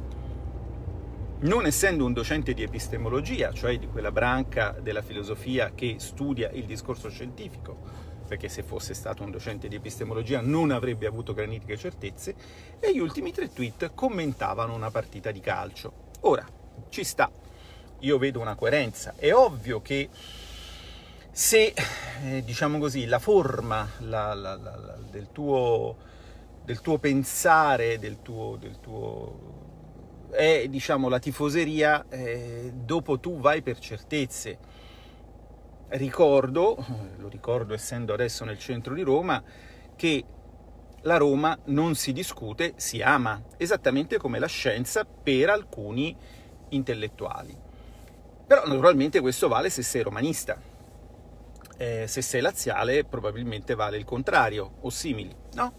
non 1.40 1.68
essendo 1.68 2.04
un 2.04 2.14
docente 2.14 2.54
di 2.54 2.64
epistemologia, 2.64 3.52
cioè 3.52 3.78
di 3.78 3.88
quella 3.88 4.12
branca 4.12 4.72
della 4.72 5.04
filosofia 5.04 5.72
che 5.76 5.98
studia 6.00 6.50
il 6.50 6.66
discorso 6.66 7.10
scientifico, 7.10 7.78
perché 8.28 8.50
se 8.50 8.64
fosse 8.64 8.96
stato 8.96 9.22
un 9.24 9.30
docente 9.30 9.68
di 9.68 9.76
epistemologia 9.76 10.42
non 10.42 10.72
avrebbe 10.72 11.06
avuto 11.06 11.34
granitiche 11.34 11.78
certezze, 11.78 12.36
e 12.80 12.92
gli 12.92 13.00
ultimi 13.00 13.32
tre 13.32 13.54
tweet 13.54 13.92
commentavano 13.94 14.74
una 14.74 14.90
partita 14.90 15.30
di 15.30 15.40
calcio. 15.40 16.06
Ora, 16.22 16.46
ci 16.90 17.04
sta, 17.04 17.30
io 18.00 18.18
vedo 18.18 18.40
una 18.40 18.56
coerenza, 18.56 19.14
è 19.16 19.32
ovvio 19.32 19.80
che 19.82 20.10
se, 21.30 21.72
eh, 22.24 22.44
diciamo 22.44 22.80
così, 22.80 23.06
la 23.06 23.20
forma 23.20 23.88
la, 24.00 24.34
la, 24.34 24.56
la, 24.56 24.98
del, 25.12 25.32
tuo, 25.32 25.98
del, 26.64 26.82
tuo, 26.82 26.98
pensare, 26.98 28.00
del 28.00 28.24
tuo, 28.24 28.58
del 28.60 28.80
tuo 28.80 29.67
è 30.38 30.68
diciamo 30.70 31.10
la 31.10 31.18
tifoseria 31.18 32.06
eh, 32.10 32.72
dopo 32.72 33.20
tu 33.20 33.40
vai 33.40 33.64
per 33.64 33.80
certezze. 33.80 34.60
Ricordo 35.90 36.78
lo 37.18 37.28
ricordo 37.28 37.74
essendo 37.74 38.14
adesso 38.14 38.46
nel 38.46 38.60
centro 38.60 38.94
di 38.94 39.02
Roma 39.02 39.44
che 39.96 40.24
la 41.02 41.18
Roma 41.18 41.58
non 41.66 41.96
si 41.96 42.14
discute 42.14 42.74
si 42.76 43.02
ama 43.02 43.42
esattamente 43.58 44.18
come 44.18 44.38
la 44.38 44.48
scienza 44.48 45.06
per 45.06 45.50
alcuni 45.50 46.16
intellettuali. 46.70 47.58
Però 48.46 48.64
naturalmente 48.68 49.20
questo 49.22 49.48
vale 49.48 49.72
se 49.72 49.82
sei 49.82 50.04
romanista. 50.04 50.62
Eh, 51.80 52.06
se 52.08 52.22
sei 52.22 52.42
laziale 52.42 53.06
probabilmente 53.06 53.74
vale 53.76 53.98
il 53.98 54.04
contrario 54.04 54.78
o 54.82 54.90
simili 54.90 55.36
no? 55.54 55.74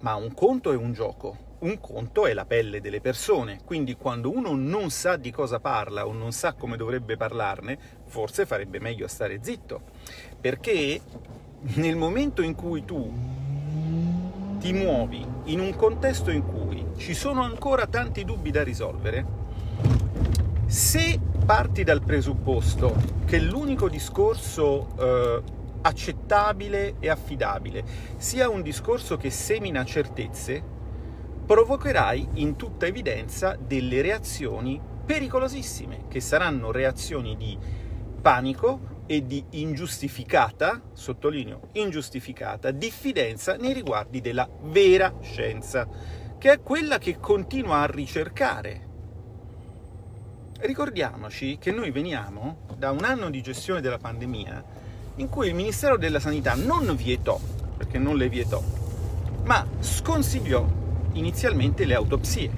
ma 0.00 0.14
un 0.16 0.34
conto 0.34 0.72
è 0.72 0.76
un 0.76 0.92
gioco 0.92 1.43
un 1.64 1.80
conto 1.80 2.26
è 2.26 2.34
la 2.34 2.44
pelle 2.44 2.80
delle 2.82 3.00
persone, 3.00 3.60
quindi 3.64 3.96
quando 3.96 4.30
uno 4.30 4.54
non 4.54 4.90
sa 4.90 5.16
di 5.16 5.30
cosa 5.30 5.60
parla 5.60 6.06
o 6.06 6.12
non 6.12 6.30
sa 6.32 6.52
come 6.52 6.76
dovrebbe 6.76 7.16
parlarne, 7.16 7.78
forse 8.04 8.44
farebbe 8.44 8.78
meglio 8.80 9.06
a 9.06 9.08
stare 9.08 9.38
zitto, 9.42 9.80
perché 10.38 11.00
nel 11.76 11.96
momento 11.96 12.42
in 12.42 12.54
cui 12.54 12.84
tu 12.84 13.12
ti 14.58 14.72
muovi 14.74 15.26
in 15.44 15.60
un 15.60 15.74
contesto 15.74 16.30
in 16.30 16.44
cui 16.44 16.84
ci 16.98 17.14
sono 17.14 17.42
ancora 17.42 17.86
tanti 17.86 18.24
dubbi 18.24 18.50
da 18.50 18.62
risolvere, 18.62 19.42
se 20.66 21.18
parti 21.46 21.82
dal 21.82 22.02
presupposto 22.02 22.94
che 23.24 23.38
l'unico 23.38 23.88
discorso 23.88 24.88
eh, 24.98 25.42
accettabile 25.80 26.96
e 26.98 27.08
affidabile 27.08 27.84
sia 28.18 28.50
un 28.50 28.60
discorso 28.60 29.16
che 29.16 29.30
semina 29.30 29.82
certezze, 29.84 30.73
provocherai 31.46 32.28
in 32.34 32.56
tutta 32.56 32.86
evidenza 32.86 33.56
delle 33.60 34.00
reazioni 34.00 34.80
pericolosissime, 35.04 36.04
che 36.08 36.20
saranno 36.20 36.70
reazioni 36.70 37.36
di 37.36 37.58
panico 38.20 39.02
e 39.06 39.26
di 39.26 39.44
ingiustificata, 39.50 40.80
sottolineo, 40.94 41.68
ingiustificata 41.72 42.70
diffidenza 42.70 43.56
nei 43.56 43.74
riguardi 43.74 44.22
della 44.22 44.48
vera 44.62 45.12
scienza, 45.20 45.86
che 46.38 46.52
è 46.52 46.60
quella 46.62 46.96
che 46.96 47.18
continua 47.20 47.80
a 47.80 47.86
ricercare. 47.86 48.92
Ricordiamoci 50.60 51.58
che 51.58 51.70
noi 51.70 51.90
veniamo 51.90 52.60
da 52.78 52.90
un 52.90 53.04
anno 53.04 53.28
di 53.28 53.42
gestione 53.42 53.82
della 53.82 53.98
pandemia 53.98 54.64
in 55.16 55.28
cui 55.28 55.48
il 55.48 55.54
Ministero 55.54 55.98
della 55.98 56.20
Sanità 56.20 56.54
non 56.54 56.96
vietò, 56.96 57.38
perché 57.76 57.98
non 57.98 58.16
le 58.16 58.30
vietò, 58.30 58.62
ma 59.44 59.66
sconsigliò 59.80 60.82
inizialmente 61.14 61.84
le 61.84 61.94
autopsie, 61.94 62.50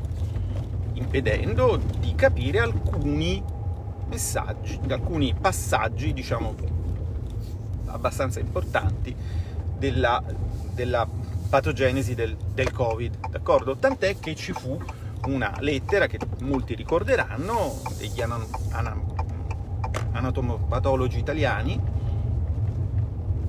impedendo 0.94 1.80
di 1.98 2.14
capire 2.14 2.60
alcuni 2.60 3.42
messaggi, 4.08 4.78
alcuni 4.88 5.34
passaggi, 5.38 6.12
diciamo, 6.12 6.54
abbastanza 7.86 8.40
importanti 8.40 9.14
della, 9.78 10.22
della 10.72 11.06
patogenesi 11.48 12.14
del, 12.14 12.36
del, 12.54 12.72
Covid, 12.72 13.28
d'accordo? 13.30 13.76
Tant'è 13.76 14.18
che 14.18 14.34
ci 14.34 14.52
fu 14.52 14.78
una 15.26 15.54
lettera 15.60 16.06
che 16.06 16.18
molti 16.40 16.74
ricorderanno 16.74 17.80
degli 17.98 18.20
anam, 18.20 18.46
anam, 18.70 19.14
anatomopatologi 20.12 21.18
italiani 21.18 21.94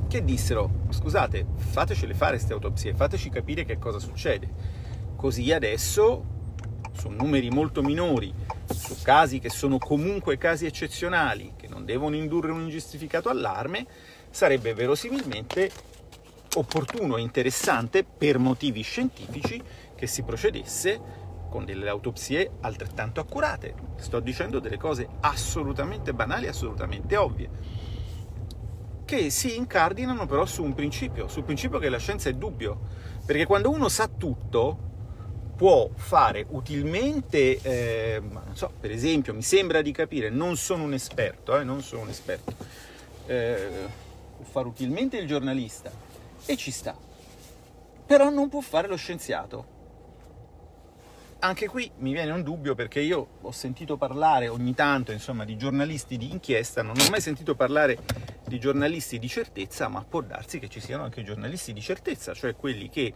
che 0.07 0.23
dissero 0.23 0.85
scusate 0.89 1.45
fatecele 1.55 2.13
fare 2.13 2.37
queste 2.37 2.53
autopsie 2.53 2.93
fateci 2.93 3.29
capire 3.29 3.65
che 3.65 3.77
cosa 3.77 3.99
succede 3.99 4.47
Così 5.17 5.51
adesso, 5.51 6.23
su 6.93 7.09
numeri 7.09 7.49
molto 7.49 7.81
minori, 7.81 8.31
su 8.71 9.01
casi 9.01 9.39
che 9.39 9.49
sono 9.49 9.79
comunque 9.79 10.37
casi 10.37 10.67
eccezionali, 10.67 11.53
che 11.57 11.67
non 11.67 11.85
devono 11.85 12.15
indurre 12.15 12.51
un 12.51 12.61
ingiustificato 12.61 13.27
allarme, 13.27 13.87
sarebbe 14.29 14.75
verosimilmente 14.75 15.71
opportuno 16.55 17.17
e 17.17 17.21
interessante 17.21 18.03
per 18.03 18.37
motivi 18.37 18.83
scientifici 18.83 19.59
che 19.95 20.05
si 20.05 20.21
procedesse 20.21 21.01
con 21.49 21.65
delle 21.65 21.89
autopsie 21.89 22.51
altrettanto 22.61 23.19
accurate. 23.19 23.73
Sto 23.95 24.19
dicendo 24.19 24.59
delle 24.59 24.77
cose 24.77 25.07
assolutamente 25.21 26.13
banali, 26.13 26.47
assolutamente 26.47 27.17
ovvie, 27.17 27.49
che 29.03 29.31
si 29.31 29.55
incardinano 29.55 30.27
però 30.27 30.45
su 30.45 30.63
un 30.63 30.75
principio, 30.75 31.27
sul 31.27 31.43
principio 31.43 31.79
che 31.79 31.89
la 31.89 31.97
scienza 31.97 32.29
è 32.29 32.33
dubbio, 32.33 32.81
perché 33.25 33.47
quando 33.47 33.71
uno 33.71 33.89
sa 33.89 34.07
tutto, 34.07 34.85
può 35.57 35.89
fare 35.95 36.45
utilmente, 36.49 37.59
eh, 37.61 38.21
so, 38.53 38.71
per 38.79 38.91
esempio, 38.91 39.33
mi 39.33 39.41
sembra 39.41 39.81
di 39.81 39.91
capire, 39.91 40.29
non 40.29 40.55
sono 40.55 40.83
un 40.83 40.93
esperto, 40.93 41.57
eh, 41.59 41.63
non 41.63 41.81
sono 41.81 42.03
un 42.03 42.09
esperto, 42.09 42.53
eh, 43.25 43.69
può 44.37 44.45
fare 44.45 44.67
utilmente 44.67 45.17
il 45.17 45.25
giornalista 45.25 45.91
e 46.45 46.55
ci 46.55 46.69
sta, 46.69 46.95
però 48.05 48.29
non 48.29 48.49
può 48.49 48.61
fare 48.61 48.87
lo 48.87 48.95
scienziato. 48.95 49.75
Anche 51.39 51.67
qui 51.67 51.89
mi 51.97 52.13
viene 52.13 52.31
un 52.31 52.43
dubbio 52.43 52.75
perché 52.75 52.99
io 52.99 53.27
ho 53.41 53.51
sentito 53.51 53.97
parlare 53.97 54.47
ogni 54.47 54.75
tanto, 54.75 55.11
insomma, 55.11 55.43
di 55.43 55.57
giornalisti 55.57 56.17
di 56.17 56.31
inchiesta, 56.31 56.83
non 56.83 56.95
ho 56.99 57.09
mai 57.09 57.21
sentito 57.21 57.55
parlare 57.55 57.97
di 58.45 58.59
giornalisti 58.59 59.17
di 59.17 59.27
certezza, 59.27 59.87
ma 59.87 60.03
può 60.07 60.21
darsi 60.21 60.59
che 60.59 60.69
ci 60.69 60.79
siano 60.79 61.03
anche 61.03 61.23
giornalisti 61.23 61.73
di 61.73 61.81
certezza, 61.81 62.35
cioè 62.35 62.55
quelli 62.55 62.89
che 62.89 63.13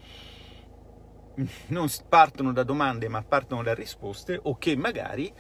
non 1.68 1.88
partono 2.08 2.52
da 2.52 2.64
domande 2.64 3.08
ma 3.08 3.24
partono 3.24 3.64
da 3.64 3.74
risposte 3.74 4.40
o 4.42 4.58
che 4.58 4.76
magari 4.76 5.34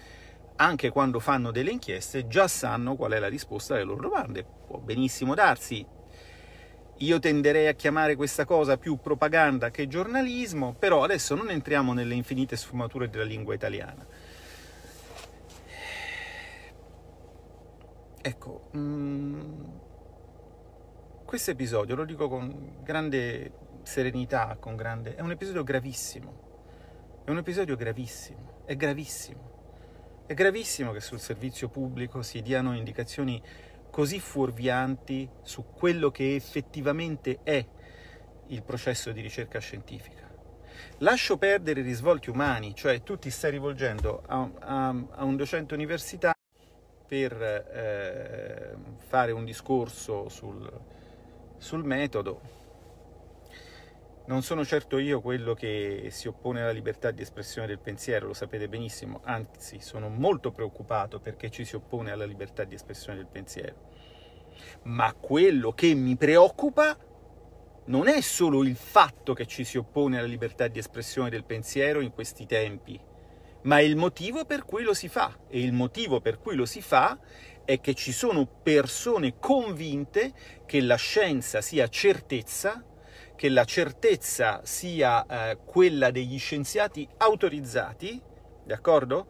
anche 0.58 0.90
quando 0.90 1.20
fanno 1.20 1.52
delle 1.52 1.72
inchieste 1.72 2.28
già 2.28 2.48
sanno 2.48 2.96
qual 2.96 3.14
è 3.14 3.20
la 3.20 3.28
risposta 3.28 3.74
alle 3.74 3.84
loro 3.84 4.02
domande. 4.02 4.46
Può 4.68 4.78
benissimo 4.78 5.34
darsi. 5.34 5.86
Io 6.98 7.20
tenderei 7.20 7.68
a 7.68 7.74
chiamare 7.74 8.16
questa 8.16 8.46
cosa 8.46 8.78
più 8.78 8.98
propaganda 8.98 9.72
che 9.72 9.88
giornalismo, 9.88 10.76
però 10.78 11.04
adesso 11.04 11.34
non 11.34 11.50
entriamo 11.50 11.94
nelle 11.94 12.14
infinite 12.14 12.56
sfumature 12.56 13.10
della 13.10 13.24
lingua 13.24 13.56
italiana. 13.56 14.06
Ecco, 18.24 18.70
mm, 18.78 19.64
questo 21.26 21.50
episodio 21.50 21.96
lo 21.96 22.06
dico 22.06 22.30
con 22.30 22.84
grande 22.84 23.52
serenità, 23.84 24.58
con 24.60 24.76
grande... 24.76 25.16
è 25.16 25.22
un 25.22 25.32
episodio 25.32 25.64
gravissimo. 25.64 26.50
È 27.24 27.30
un 27.30 27.38
episodio 27.38 27.76
gravissimo, 27.76 28.64
è 28.66 28.76
gravissimo. 28.76 29.50
È 30.26 30.34
gravissimo 30.34 30.92
che 30.92 31.02
sul 31.02 31.20
servizio 31.20 31.70
pubblico 31.70 32.22
si 32.22 32.42
diano 32.42 32.76
indicazioni 32.76 33.42
così 33.92 34.20
fuorvianti 34.20 35.30
su 35.42 35.66
quello 35.72 36.10
che 36.10 36.36
effettivamente 36.36 37.40
è 37.44 37.64
il 38.48 38.64
processo 38.64 39.12
di 39.12 39.22
ricerca 39.22 39.60
scientifica. 39.60 40.30
Lascio 41.00 41.38
perdere 41.38 41.82
i 41.82 41.84
risvolti 41.84 42.30
umani, 42.30 42.74
cioè 42.74 43.04
tu 43.04 43.18
ti 43.18 43.30
stai 43.30 43.52
rivolgendo 43.52 44.24
a, 44.26 44.50
a, 44.60 44.88
a 44.88 45.24
un 45.24 45.36
docente 45.36 45.74
universitario 45.74 46.40
per 47.08 47.34
eh, 47.42 48.76
fare 49.08 49.32
un 49.32 49.44
discorso 49.44 50.30
sul, 50.30 50.72
sul 51.58 51.84
metodo. 51.84 52.61
Non 54.26 54.44
sono 54.44 54.64
certo 54.64 54.98
io 55.00 55.20
quello 55.20 55.54
che 55.54 56.08
si 56.12 56.28
oppone 56.28 56.62
alla 56.62 56.72
libertà 56.72 57.12
di 57.12 57.22
espressione 57.22 57.68
del 57.68 57.80
pensiero, 57.80 58.28
lo 58.28 58.34
sapete 58.34 58.70
benissimo, 58.70 59.22
anzi 59.24 59.82
sono 59.82 60.10
molto 60.10 60.52
preoccupato 60.52 61.20
perché 61.20 61.50
ci 61.50 61.66
si 61.66 61.76
oppone 61.76 62.12
alla 62.12 62.26
libertà 62.26 62.64
di 62.64 62.76
espressione 62.76 63.18
del 63.18 63.28
pensiero. 63.28 63.90
Ma 64.84 65.14
quello 65.14 65.72
che 65.72 65.94
mi 65.96 66.16
preoccupa 66.16 66.98
non 67.86 68.08
è 68.08 68.22
solo 68.22 68.64
il 68.64 68.76
fatto 68.76 69.34
che 69.34 69.48
ci 69.48 69.64
si 69.64 69.78
oppone 69.78 70.20
alla 70.20 70.28
libertà 70.28 70.68
di 70.68 70.80
espressione 70.80 71.30
del 71.30 71.44
pensiero 71.44 72.00
in 72.00 72.12
questi 72.12 72.46
tempi, 72.46 73.00
ma 73.64 73.82
il 73.82 73.96
motivo 73.96 74.46
per 74.46 74.64
cui 74.64 74.84
lo 74.84 74.94
si 74.94 75.10
fa. 75.10 75.36
E 75.50 75.62
il 75.62 75.74
motivo 75.74 76.22
per 76.22 76.40
cui 76.40 76.56
lo 76.56 76.66
si 76.66 76.82
fa 76.82 77.20
è 77.66 77.82
che 77.82 77.96
ci 77.96 78.12
sono 78.12 78.46
persone 78.46 79.40
convinte 79.40 80.32
che 80.66 80.80
la 80.80 80.96
scienza 80.96 81.62
sia 81.62 81.88
certezza, 81.88 82.86
che 83.42 83.50
la 83.50 83.66
certezza 83.66 84.62
sia 84.64 85.26
eh, 85.26 85.58
quella 85.66 86.12
degli 86.12 86.38
scienziati 86.38 87.08
autorizzati, 87.18 88.22
d'accordo? 88.64 89.26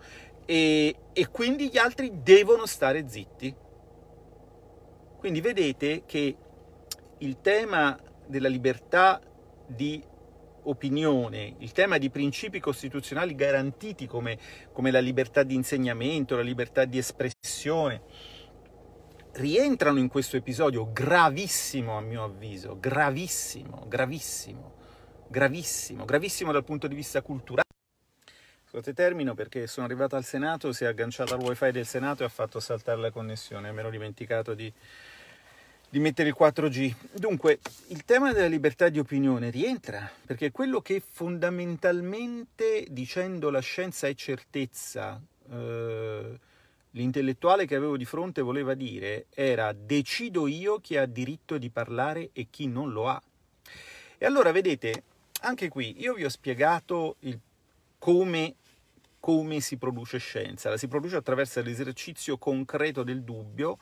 E, 0.45 0.93
e 1.13 1.27
quindi 1.29 1.69
gli 1.69 1.77
altri 1.77 2.21
devono 2.21 2.65
stare 2.65 3.07
zitti. 3.07 3.55
Quindi 5.17 5.39
vedete 5.39 6.03
che 6.05 6.35
il 7.19 7.39
tema 7.39 7.97
della 8.27 8.49
libertà 8.49 9.21
di 9.65 10.03
opinione, 10.63 11.55
il 11.59 11.71
tema 11.71 11.97
di 11.97 12.09
principi 12.09 12.59
costituzionali 12.59 13.33
garantiti 13.33 14.07
come, 14.07 14.37
come 14.73 14.91
la 14.91 14.99
libertà 14.99 15.43
di 15.43 15.55
insegnamento, 15.55 16.35
la 16.35 16.41
libertà 16.41 16.83
di 16.83 16.97
espressione, 16.97 18.01
rientrano 19.33 20.00
in 20.00 20.07
questo 20.07 20.38
episodio 20.38 20.91
gravissimo 20.91 21.98
a 21.98 22.01
mio 22.01 22.24
avviso, 22.24 22.77
gravissimo, 22.79 23.85
gravissimo, 23.87 24.74
gravissimo, 25.27 26.05
gravissimo 26.05 26.51
dal 26.51 26.63
punto 26.63 26.87
di 26.87 26.96
vista 26.96 27.22
culturale. 27.22 27.67
Scusate, 28.67 28.94
termino 28.94 29.33
perché 29.33 29.67
sono 29.67 29.85
arrivato 29.85 30.15
al 30.15 30.24
Senato, 30.24 30.72
si 30.72 30.85
è 30.85 30.87
agganciato 30.87 31.33
al 31.33 31.41
wifi 31.41 31.72
del 31.72 31.85
Senato 31.85 32.24
e 32.24 32.25
ha 32.27 32.29
fatto 32.29 32.59
saltare 32.59 33.00
la 33.00 33.11
connessione, 33.11 33.72
mi 33.72 33.79
ero 33.79 33.89
dimenticato 33.89 34.53
di 34.53 34.72
di 35.91 36.00
mettere 36.00 36.29
il 36.29 36.35
4G. 36.39 36.96
Dunque, 37.11 37.59
il 37.87 38.05
tema 38.05 38.31
della 38.31 38.48
libertà 38.48 38.87
di 38.87 38.98
opinione 38.98 39.50
rientra, 39.50 40.09
perché 40.25 40.50
quello 40.50 40.79
che 40.79 41.03
fondamentalmente, 41.05 42.85
dicendo 42.89 43.50
la 43.50 43.59
scienza 43.59 44.07
è 44.07 44.13
certezza, 44.15 45.22
eh, 45.51 46.39
l'intellettuale 46.91 47.65
che 47.65 47.75
avevo 47.75 47.97
di 47.97 48.05
fronte 48.05 48.41
voleva 48.41 48.73
dire 48.73 49.27
era 49.29 49.71
decido 49.73 50.47
io 50.47 50.79
chi 50.79 50.97
ha 50.97 51.05
diritto 51.05 51.57
di 51.57 51.69
parlare 51.69 52.29
e 52.33 52.47
chi 52.49 52.67
non 52.67 52.91
lo 52.91 53.07
ha. 53.07 53.21
E 54.17 54.25
allora, 54.25 54.51
vedete, 54.51 55.03
anche 55.41 55.67
qui 55.67 56.01
io 56.01 56.13
vi 56.13 56.25
ho 56.25 56.29
spiegato 56.29 57.15
il 57.19 57.39
come 57.97 58.55
come 59.21 59.59
si 59.59 59.77
produce 59.77 60.17
scienza. 60.17 60.69
La 60.69 60.77
si 60.77 60.87
produce 60.87 61.15
attraverso 61.15 61.61
l'esercizio 61.61 62.39
concreto 62.39 63.03
del 63.03 63.21
dubbio 63.21 63.77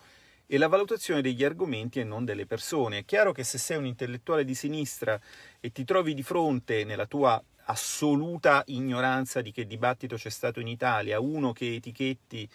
e 0.45 0.57
la 0.57 0.67
valutazione 0.67 1.21
degli 1.21 1.45
argomenti 1.45 1.99
e 1.99 2.03
non 2.03 2.25
delle 2.25 2.45
persone. 2.45 2.99
È 2.99 3.05
chiaro 3.05 3.31
che 3.31 3.45
se 3.45 3.57
sei 3.57 3.77
un 3.77 3.85
intellettuale 3.85 4.43
di 4.43 4.53
sinistra 4.53 5.19
e 5.61 5.71
ti 5.71 5.85
trovi 5.85 6.13
di 6.13 6.23
fronte 6.23 6.83
nella 6.83 7.05
tua 7.05 7.41
assoluta 7.65 8.63
ignoranza 8.67 9.41
di 9.41 9.51
che 9.51 9.65
dibattito 9.65 10.15
c'è 10.17 10.29
stato 10.29 10.59
in 10.59 10.67
Italia, 10.67 11.19
uno 11.19 11.53
che 11.53 11.75
etichetti 11.75 12.49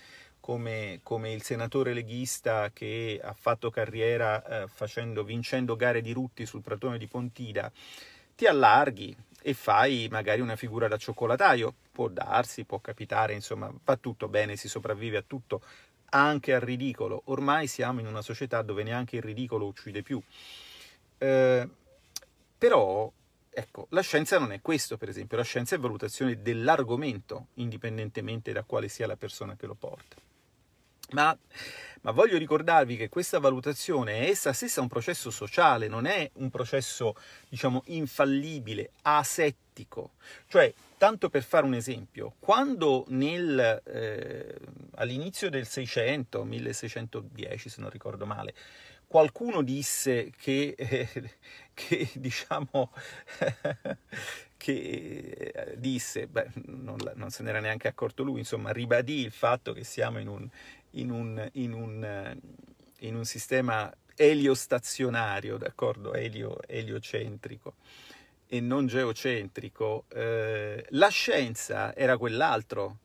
come, 0.44 1.00
come 1.02 1.32
il 1.32 1.42
senatore 1.42 1.94
leghista 1.94 2.68
che 2.70 3.18
ha 3.24 3.32
fatto 3.32 3.70
carriera 3.70 4.44
eh, 4.44 4.68
facendo, 4.68 5.24
vincendo 5.24 5.74
gare 5.74 6.02
di 6.02 6.12
rutti 6.12 6.44
sul 6.44 6.60
pratone 6.60 6.98
di 6.98 7.06
Pontida, 7.06 7.72
ti 8.36 8.44
allarghi 8.44 9.16
e 9.40 9.54
fai 9.54 10.06
magari 10.10 10.42
una 10.42 10.54
figura 10.54 10.86
da 10.86 10.98
cioccolataio. 10.98 11.72
Può 11.90 12.08
darsi, 12.08 12.64
può 12.64 12.78
capitare, 12.80 13.32
insomma, 13.32 13.72
va 13.84 13.96
tutto 13.96 14.28
bene, 14.28 14.56
si 14.56 14.68
sopravvive 14.68 15.16
a 15.16 15.24
tutto, 15.26 15.62
anche 16.10 16.52
al 16.52 16.60
ridicolo. 16.60 17.22
Ormai 17.26 17.66
siamo 17.66 18.00
in 18.00 18.06
una 18.06 18.20
società 18.20 18.60
dove 18.60 18.82
neanche 18.82 19.16
il 19.16 19.22
ridicolo 19.22 19.64
uccide 19.64 20.02
più. 20.02 20.22
Eh, 21.16 21.68
però, 22.58 23.10
ecco, 23.48 23.86
la 23.88 24.02
scienza 24.02 24.38
non 24.38 24.52
è 24.52 24.60
questo, 24.60 24.98
per 24.98 25.08
esempio, 25.08 25.38
la 25.38 25.42
scienza 25.42 25.74
è 25.74 25.78
valutazione 25.78 26.42
dell'argomento, 26.42 27.46
indipendentemente 27.54 28.52
da 28.52 28.62
quale 28.62 28.88
sia 28.88 29.06
la 29.06 29.16
persona 29.16 29.56
che 29.56 29.64
lo 29.64 29.74
porta. 29.74 30.32
Ma, 31.10 31.36
ma, 32.02 32.10
voglio 32.10 32.38
ricordarvi 32.38 32.96
che 32.96 33.08
questa 33.08 33.38
valutazione 33.38 34.20
è 34.20 34.28
essa 34.30 34.52
stessa 34.52 34.80
un 34.80 34.88
processo 34.88 35.30
sociale, 35.30 35.88
non 35.88 36.06
è 36.06 36.30
un 36.34 36.50
processo, 36.50 37.14
diciamo, 37.48 37.82
infallibile, 37.86 38.90
asettico. 39.02 40.12
Cioè, 40.48 40.72
tanto 40.96 41.28
per 41.28 41.42
fare 41.42 41.66
un 41.66 41.74
esempio, 41.74 42.34
quando 42.38 43.04
nel, 43.08 43.82
eh, 43.84 44.56
all'inizio 44.96 45.50
del 45.50 45.66
600, 45.66 46.44
1610 46.44 47.68
se 47.68 47.80
non 47.80 47.90
ricordo 47.90 48.24
male, 48.26 48.54
qualcuno 49.06 49.62
disse 49.62 50.32
che, 50.36 50.74
eh, 50.76 51.08
che 51.74 52.10
diciamo, 52.14 52.90
che 54.64 55.52
eh, 55.52 55.74
disse, 55.78 56.26
beh, 56.26 56.48
non, 56.68 56.96
non, 57.16 57.28
se 57.28 57.42
n'era 57.42 57.60
neanche 57.60 57.86
accorto 57.86 58.22
lui, 58.22 58.38
insomma, 58.38 58.70
ribadì 58.70 59.20
il 59.20 59.30
fatto 59.30 59.74
che 59.74 59.84
siamo 59.84 60.18
in 60.18 60.26
un, 60.26 60.48
in 60.92 61.10
un, 61.10 61.50
in 61.52 61.74
un, 61.74 62.38
in 63.00 63.14
un 63.14 63.24
sistema 63.26 63.94
eliostazionario, 64.16 65.58
d'accordo, 65.58 66.14
Elio, 66.14 66.56
eliocentrico 66.66 67.74
e 68.46 68.60
non 68.60 68.86
geocentrico, 68.86 70.04
eh, 70.08 70.86
la 70.90 71.08
scienza 71.08 71.94
era 71.94 72.16
quell'altro, 72.16 73.00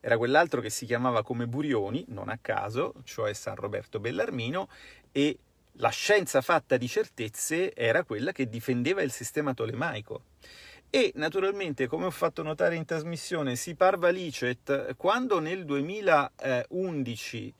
era 0.00 0.16
quell'altro 0.16 0.60
che 0.60 0.70
si 0.70 0.84
chiamava 0.84 1.22
come 1.22 1.46
Burioni, 1.46 2.04
non 2.08 2.28
a 2.28 2.38
caso, 2.42 2.94
cioè 3.04 3.32
San 3.34 3.54
Roberto 3.54 4.00
Bellarmino, 4.00 4.68
e 5.12 5.38
la 5.74 5.90
scienza 5.90 6.40
fatta 6.40 6.76
di 6.76 6.88
certezze 6.88 7.72
era 7.72 8.02
quella 8.02 8.32
che 8.32 8.48
difendeva 8.48 9.00
il 9.02 9.12
sistema 9.12 9.54
tolemaico. 9.54 10.22
E 10.96 11.10
naturalmente, 11.16 11.88
come 11.88 12.04
ho 12.04 12.10
fatto 12.12 12.44
notare 12.44 12.76
in 12.76 12.84
trasmissione, 12.84 13.56
si 13.56 13.74
parva 13.74 14.10
licet 14.10 14.94
quando 14.94 15.40
nel 15.40 15.64
2011 15.64 17.54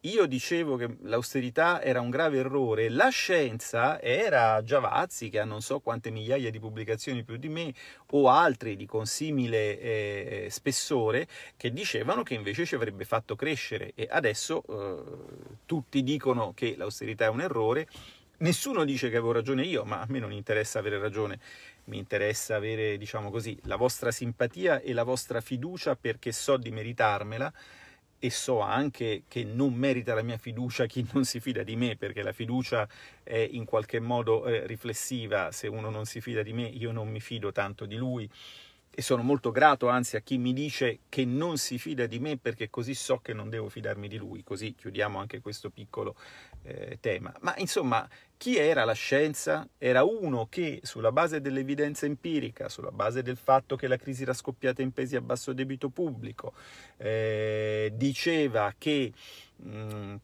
io 0.00 0.26
dicevo 0.26 0.74
che 0.74 0.96
l'austerità 1.02 1.80
era 1.80 2.00
un 2.00 2.10
grave 2.10 2.38
errore, 2.38 2.88
la 2.88 3.10
scienza 3.10 4.02
era 4.02 4.60
Giavazzi, 4.64 5.28
che 5.28 5.38
ha 5.38 5.44
non 5.44 5.62
so 5.62 5.78
quante 5.78 6.10
migliaia 6.10 6.50
di 6.50 6.58
pubblicazioni 6.58 7.22
più 7.22 7.36
di 7.36 7.48
me, 7.48 7.72
o 8.10 8.28
altri 8.28 8.74
di 8.74 8.86
consimile 8.86 9.78
eh, 9.78 10.48
spessore, 10.50 11.28
che 11.56 11.72
dicevano 11.72 12.24
che 12.24 12.34
invece 12.34 12.66
ci 12.66 12.74
avrebbe 12.74 13.04
fatto 13.04 13.36
crescere. 13.36 13.92
E 13.94 14.08
adesso 14.10 14.64
eh, 14.68 15.02
tutti 15.64 16.02
dicono 16.02 16.52
che 16.54 16.74
l'austerità 16.76 17.26
è 17.26 17.28
un 17.28 17.40
errore, 17.40 17.86
nessuno 18.38 18.84
dice 18.84 19.10
che 19.10 19.16
avevo 19.16 19.32
ragione 19.32 19.64
io, 19.64 19.84
ma 19.84 20.00
a 20.00 20.06
me 20.08 20.18
non 20.18 20.32
interessa 20.32 20.78
avere 20.78 20.98
ragione, 20.98 21.38
mi 21.84 21.98
interessa 21.98 22.56
avere, 22.56 22.96
diciamo 22.96 23.30
così, 23.30 23.58
la 23.64 23.76
vostra 23.76 24.10
simpatia 24.10 24.80
e 24.80 24.92
la 24.92 25.02
vostra 25.02 25.40
fiducia 25.40 25.96
perché 25.96 26.32
so 26.32 26.56
di 26.56 26.70
meritarmela 26.70 27.52
e 28.18 28.30
so 28.30 28.60
anche 28.60 29.24
che 29.28 29.44
non 29.44 29.74
merita 29.74 30.14
la 30.14 30.22
mia 30.22 30.38
fiducia 30.38 30.86
chi 30.86 31.06
non 31.12 31.24
si 31.24 31.40
fida 31.40 31.62
di 31.62 31.76
me, 31.76 31.96
perché 31.96 32.22
la 32.22 32.32
fiducia 32.32 32.88
è 33.22 33.36
in 33.36 33.66
qualche 33.66 34.00
modo 34.00 34.46
eh, 34.46 34.66
riflessiva, 34.66 35.52
se 35.52 35.68
uno 35.68 35.90
non 35.90 36.06
si 36.06 36.22
fida 36.22 36.42
di 36.42 36.54
me 36.54 36.62
io 36.62 36.90
non 36.90 37.08
mi 37.08 37.20
fido 37.20 37.52
tanto 37.52 37.84
di 37.84 37.96
lui 37.96 38.28
e 38.96 39.02
sono 39.02 39.22
molto 39.22 39.50
grato 39.50 39.88
anzi 39.88 40.16
a 40.16 40.20
chi 40.20 40.38
mi 40.38 40.52
dice 40.52 41.00
che 41.08 41.24
non 41.24 41.58
si 41.58 41.78
fida 41.78 42.06
di 42.06 42.20
me 42.20 42.36
perché 42.36 42.70
così 42.70 42.94
so 42.94 43.18
che 43.18 43.32
non 43.32 43.50
devo 43.50 43.68
fidarmi 43.68 44.06
di 44.06 44.16
lui, 44.16 44.44
così 44.44 44.74
chiudiamo 44.74 45.18
anche 45.18 45.40
questo 45.40 45.68
piccolo 45.70 46.14
eh, 46.62 46.98
tema. 47.00 47.34
Ma 47.40 47.54
insomma, 47.56 48.08
chi 48.36 48.56
era 48.56 48.84
la 48.84 48.92
scienza? 48.92 49.66
Era 49.78 50.04
uno 50.04 50.46
che 50.48 50.80
sulla 50.84 51.10
base 51.10 51.40
dell'evidenza 51.40 52.06
empirica, 52.06 52.68
sulla 52.68 52.92
base 52.92 53.22
del 53.22 53.36
fatto 53.36 53.74
che 53.74 53.88
la 53.88 53.96
crisi 53.96 54.22
era 54.22 54.32
scoppiata 54.32 54.80
in 54.80 54.92
paesi 54.92 55.16
a 55.16 55.20
basso 55.20 55.52
debito 55.52 55.88
pubblico, 55.88 56.52
eh, 56.96 57.92
diceva 57.94 58.72
che... 58.78 59.12
Mh, 59.56 59.76
mm, 59.76 60.14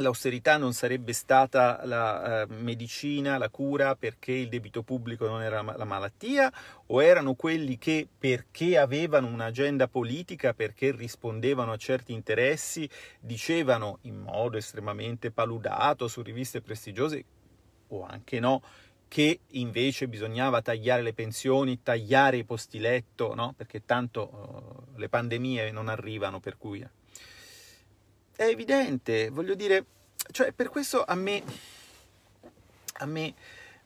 l'austerità 0.00 0.56
non 0.56 0.72
sarebbe 0.72 1.12
stata 1.12 1.80
la 1.84 2.46
uh, 2.48 2.52
medicina, 2.52 3.38
la 3.38 3.48
cura 3.48 3.94
perché 3.94 4.32
il 4.32 4.48
debito 4.48 4.82
pubblico 4.82 5.26
non 5.26 5.42
era 5.42 5.62
la 5.62 5.84
malattia 5.84 6.52
o 6.86 7.02
erano 7.02 7.34
quelli 7.34 7.78
che 7.78 8.08
perché 8.18 8.78
avevano 8.78 9.28
un'agenda 9.28 9.88
politica, 9.88 10.54
perché 10.54 10.90
rispondevano 10.90 11.72
a 11.72 11.76
certi 11.76 12.12
interessi, 12.12 12.88
dicevano 13.20 13.98
in 14.02 14.18
modo 14.18 14.56
estremamente 14.56 15.30
paludato 15.30 16.08
su 16.08 16.22
riviste 16.22 16.60
prestigiose 16.60 17.24
o 17.88 18.04
anche 18.04 18.40
no, 18.40 18.62
che 19.08 19.40
invece 19.48 20.06
bisognava 20.06 20.62
tagliare 20.62 21.02
le 21.02 21.12
pensioni, 21.12 21.82
tagliare 21.82 22.36
i 22.36 22.44
posti 22.44 22.78
letto, 22.78 23.34
no? 23.34 23.54
perché 23.56 23.84
tanto 23.84 24.86
uh, 24.94 24.98
le 24.98 25.08
pandemie 25.08 25.70
non 25.72 25.88
arrivano, 25.88 26.38
per 26.38 26.56
cui 26.56 26.86
è 28.40 28.48
evidente, 28.48 29.28
voglio 29.28 29.54
dire, 29.54 29.84
cioè 30.30 30.52
per 30.52 30.70
questo 30.70 31.04
a 31.04 31.14
me, 31.14 31.42
a 32.94 33.04
me 33.04 33.34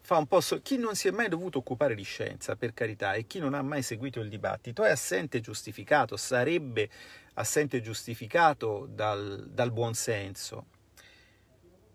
fa 0.00 0.16
un 0.16 0.28
po' 0.28 0.40
so- 0.40 0.62
chi 0.62 0.76
non 0.76 0.94
si 0.94 1.08
è 1.08 1.10
mai 1.10 1.28
dovuto 1.28 1.58
occupare 1.58 1.96
di 1.96 2.04
scienza, 2.04 2.54
per 2.54 2.72
carità, 2.72 3.14
e 3.14 3.26
chi 3.26 3.40
non 3.40 3.54
ha 3.54 3.62
mai 3.62 3.82
seguito 3.82 4.20
il 4.20 4.28
dibattito 4.28 4.84
è 4.84 4.90
assente 4.90 5.40
giustificato, 5.40 6.16
sarebbe 6.16 6.88
assente 7.34 7.80
giustificato 7.80 8.86
dal, 8.88 9.44
dal 9.50 9.72
buon. 9.72 9.92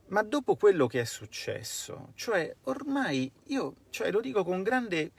Ma 0.08 0.22
dopo 0.24 0.58
quello 0.58 0.88
che 0.88 1.00
è 1.00 1.06
successo, 1.06 2.12
cioè 2.16 2.54
ormai 2.64 3.32
io 3.46 3.76
cioè, 3.90 4.12
lo 4.12 4.20
dico 4.20 4.44
con 4.44 4.64
grande 4.64 5.12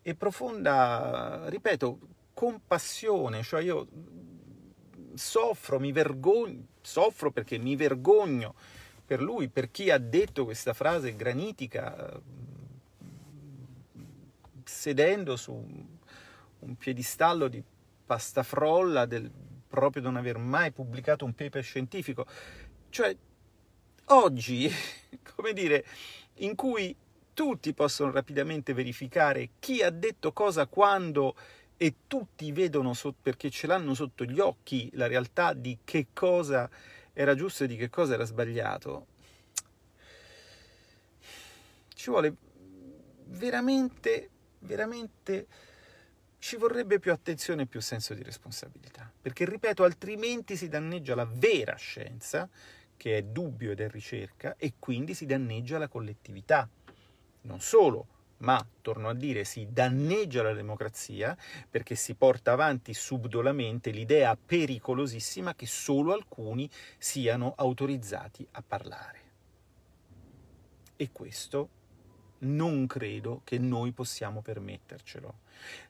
e 0.00 0.14
profonda, 0.14 1.50
ripeto, 1.50 1.98
compassione, 2.32 3.42
cioè 3.42 3.60
io 3.60 3.88
soffro, 5.18 5.78
mi 5.78 5.92
vergogno, 5.92 6.66
soffro 6.80 7.30
perché 7.30 7.58
mi 7.58 7.76
vergogno 7.76 8.54
per 9.04 9.20
lui, 9.20 9.48
per 9.48 9.70
chi 9.70 9.90
ha 9.90 9.98
detto 9.98 10.44
questa 10.44 10.74
frase 10.74 11.16
granitica, 11.16 12.20
sedendo 14.64 15.36
su 15.36 15.52
un 16.60 16.76
piedistallo 16.76 17.48
di 17.48 17.62
pasta 18.04 18.42
frolla 18.42 19.06
del, 19.06 19.30
proprio 19.68 20.02
non 20.02 20.16
aver 20.16 20.38
mai 20.38 20.72
pubblicato 20.72 21.24
un 21.24 21.34
paper 21.34 21.62
scientifico. 21.62 22.26
Cioè, 22.90 23.16
oggi, 24.06 24.70
come 25.34 25.52
dire, 25.52 25.84
in 26.36 26.54
cui 26.54 26.94
tutti 27.34 27.72
possono 27.72 28.10
rapidamente 28.10 28.72
verificare 28.72 29.50
chi 29.58 29.82
ha 29.82 29.90
detto 29.90 30.32
cosa 30.32 30.66
quando 30.66 31.36
e 31.78 31.94
tutti 32.06 32.50
vedono 32.52 32.92
so- 32.92 33.14
perché 33.22 33.50
ce 33.50 33.68
l'hanno 33.68 33.94
sotto 33.94 34.24
gli 34.24 34.40
occhi 34.40 34.90
la 34.94 35.06
realtà 35.06 35.54
di 35.54 35.78
che 35.84 36.08
cosa 36.12 36.68
era 37.12 37.34
giusto 37.34 37.64
e 37.64 37.68
di 37.68 37.76
che 37.76 37.88
cosa 37.88 38.14
era 38.14 38.24
sbagliato, 38.24 39.06
ci 41.94 42.10
vuole 42.10 42.34
veramente, 43.26 44.30
veramente, 44.60 45.46
ci 46.38 46.56
vorrebbe 46.56 46.98
più 46.98 47.12
attenzione 47.12 47.62
e 47.62 47.66
più 47.66 47.80
senso 47.80 48.14
di 48.14 48.22
responsabilità, 48.22 49.10
perché 49.20 49.44
ripeto, 49.44 49.82
altrimenti 49.84 50.56
si 50.56 50.68
danneggia 50.68 51.14
la 51.14 51.28
vera 51.30 51.76
scienza, 51.76 52.48
che 52.96 53.18
è 53.18 53.22
dubbio 53.22 53.70
ed 53.72 53.80
è 53.80 53.88
ricerca, 53.88 54.56
e 54.56 54.74
quindi 54.78 55.14
si 55.14 55.26
danneggia 55.26 55.78
la 55.78 55.88
collettività. 55.88 56.68
Non 57.42 57.60
solo, 57.60 58.06
ma, 58.38 58.64
torno 58.82 59.08
a 59.08 59.14
dire, 59.14 59.44
si 59.44 59.66
danneggia 59.70 60.42
la 60.42 60.52
democrazia 60.52 61.36
perché 61.68 61.94
si 61.94 62.14
porta 62.14 62.52
avanti 62.52 62.94
subdolamente 62.94 63.90
l'idea 63.90 64.36
pericolosissima 64.36 65.54
che 65.54 65.66
solo 65.66 66.12
alcuni 66.12 66.70
siano 66.98 67.54
autorizzati 67.56 68.46
a 68.52 68.62
parlare. 68.66 69.20
E 70.96 71.10
questo 71.12 71.68
non 72.40 72.86
credo 72.86 73.40
che 73.44 73.58
noi 73.58 73.92
possiamo 73.92 74.42
permettercelo. 74.42 75.40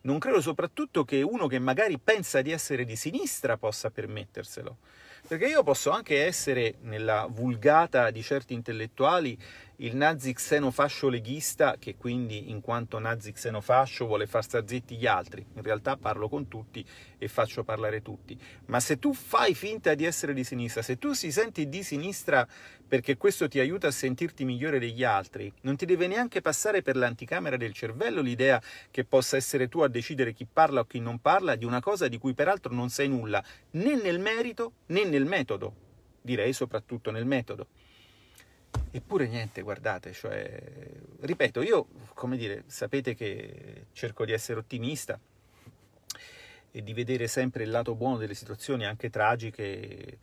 Non 0.02 0.18
credo 0.18 0.40
soprattutto 0.40 1.04
che 1.04 1.20
uno 1.22 1.46
che 1.46 1.58
magari 1.58 1.98
pensa 1.98 2.40
di 2.40 2.52
essere 2.52 2.84
di 2.84 2.96
sinistra 2.96 3.58
possa 3.58 3.90
permetterselo. 3.90 4.78
Perché 5.26 5.46
io 5.46 5.62
posso 5.62 5.90
anche 5.90 6.24
essere, 6.24 6.76
nella 6.82 7.26
vulgata 7.28 8.10
di 8.10 8.22
certi 8.22 8.54
intellettuali, 8.54 9.38
il 9.80 9.94
nazi 9.94 10.32
xenofascio 10.32 11.08
leghista 11.08 11.76
che 11.78 11.94
quindi 11.94 12.50
in 12.50 12.60
quanto 12.60 12.98
nazi 12.98 13.30
xenofascio 13.30 14.06
vuole 14.06 14.26
far 14.26 14.42
star 14.42 14.64
zitti 14.66 14.96
gli 14.96 15.06
altri. 15.06 15.44
In 15.54 15.62
realtà 15.62 15.96
parlo 15.96 16.28
con 16.28 16.48
tutti 16.48 16.84
e 17.16 17.28
faccio 17.28 17.62
parlare 17.62 18.02
tutti. 18.02 18.36
Ma 18.66 18.80
se 18.80 18.98
tu 18.98 19.14
fai 19.14 19.54
finta 19.54 19.94
di 19.94 20.04
essere 20.04 20.34
di 20.34 20.42
sinistra, 20.42 20.82
se 20.82 20.98
tu 20.98 21.12
si 21.12 21.30
senti 21.30 21.68
di 21.68 21.84
sinistra 21.84 22.46
perché 22.88 23.16
questo 23.16 23.46
ti 23.46 23.60
aiuta 23.60 23.86
a 23.86 23.92
sentirti 23.92 24.44
migliore 24.44 24.80
degli 24.80 25.04
altri, 25.04 25.52
non 25.60 25.76
ti 25.76 25.86
deve 25.86 26.08
neanche 26.08 26.40
passare 26.40 26.82
per 26.82 26.96
l'anticamera 26.96 27.56
del 27.56 27.72
cervello 27.72 28.20
l'idea 28.20 28.60
che 28.90 29.04
possa 29.04 29.36
essere 29.36 29.68
tu 29.68 29.80
a 29.80 29.88
decidere 29.88 30.32
chi 30.32 30.46
parla 30.50 30.80
o 30.80 30.86
chi 30.86 30.98
non 30.98 31.20
parla 31.20 31.54
di 31.54 31.64
una 31.64 31.80
cosa 31.80 32.08
di 32.08 32.18
cui 32.18 32.34
peraltro 32.34 32.74
non 32.74 32.88
sai 32.88 33.06
nulla, 33.06 33.44
né 33.72 33.94
nel 33.94 34.18
merito 34.18 34.72
né 34.86 35.04
nel 35.04 35.24
metodo. 35.24 35.86
Direi 36.20 36.52
soprattutto 36.52 37.12
nel 37.12 37.26
metodo. 37.26 37.68
Eppure 38.90 39.28
niente, 39.28 39.60
guardate, 39.60 40.12
cioè, 40.12 40.62
ripeto, 41.20 41.62
io, 41.62 41.88
come 42.14 42.36
dire, 42.36 42.64
sapete 42.66 43.14
che 43.14 43.86
cerco 43.92 44.24
di 44.24 44.32
essere 44.32 44.60
ottimista 44.60 45.20
e 46.70 46.82
di 46.82 46.92
vedere 46.94 47.28
sempre 47.28 47.64
il 47.64 47.70
lato 47.70 47.94
buono 47.94 48.16
delle 48.16 48.34
situazioni 48.34 48.86
anche 48.86 49.10
tragiche 49.10 50.18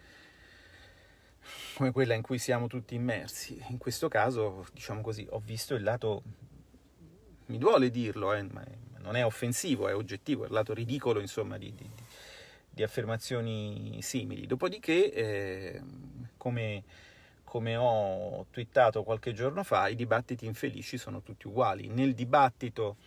come 1.76 1.92
quella 1.92 2.16
in 2.16 2.22
cui 2.22 2.40
siamo 2.40 2.68
tutti 2.68 2.96
immersi. 2.96 3.62
In 3.70 3.78
questo 3.78 4.08
caso, 4.08 4.66
diciamo 4.74 5.02
così, 5.02 5.28
ho 5.30 5.40
visto 5.40 5.76
il 5.76 5.84
lato, 5.84 6.24
mi 7.48 7.58
duole 7.58 7.92
dirlo, 7.92 8.34
eh, 8.34 8.44
ma 8.44 8.64
non 9.00 9.16
è 9.16 9.24
offensivo, 9.24 9.88
è 9.88 9.96
oggettivo, 9.96 10.44
è 10.44 10.48
il 10.48 10.54
lato 10.54 10.74
ridicolo, 10.74 11.20
insomma, 11.20 11.58
di, 11.58 11.74
di, 11.76 11.88
di 12.70 12.82
affermazioni 12.82 14.00
simili. 14.02 14.48
Dopodiché, 14.48 15.14
eh, 15.14 15.82
come 16.38 16.84
come 17.56 17.78
ho 17.78 18.48
twittato 18.52 19.04
qualche 19.04 19.32
giorno 19.32 19.64
fa, 19.64 19.88
i 19.88 19.96
dibattiti 19.96 20.46
infelici 20.46 20.98
sono 20.98 21.22
tutti 21.22 21.48
uguali. 21.48 21.88
Nel 21.88 22.14
dibattito 22.14 22.98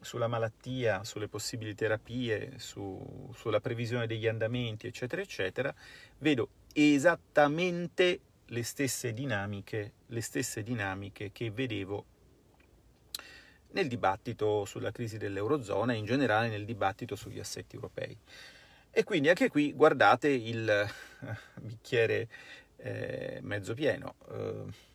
sulla 0.00 0.28
malattia, 0.28 1.02
sulle 1.02 1.26
possibili 1.26 1.74
terapie, 1.74 2.52
su, 2.58 3.28
sulla 3.34 3.58
previsione 3.58 4.06
degli 4.06 4.28
andamenti, 4.28 4.86
eccetera, 4.86 5.20
eccetera, 5.20 5.74
vedo 6.18 6.48
esattamente 6.72 8.20
le 8.46 8.62
stesse 8.62 9.12
dinamiche, 9.12 9.94
le 10.06 10.20
stesse 10.20 10.62
dinamiche 10.62 11.32
che 11.32 11.50
vedevo 11.50 12.04
nel 13.72 13.88
dibattito 13.88 14.64
sulla 14.64 14.92
crisi 14.92 15.18
dell'Eurozona 15.18 15.92
e 15.92 15.96
in 15.96 16.04
generale 16.04 16.48
nel 16.48 16.64
dibattito 16.64 17.16
sugli 17.16 17.40
assetti 17.40 17.74
europei. 17.74 18.16
E 18.92 19.02
quindi 19.02 19.28
anche 19.28 19.48
qui 19.48 19.72
guardate 19.72 20.28
il 20.28 20.88
bicchiere 21.60 22.28
eh, 22.78 23.38
mezzo 23.42 23.74
pieno. 23.74 24.14
Eh, 24.30 24.86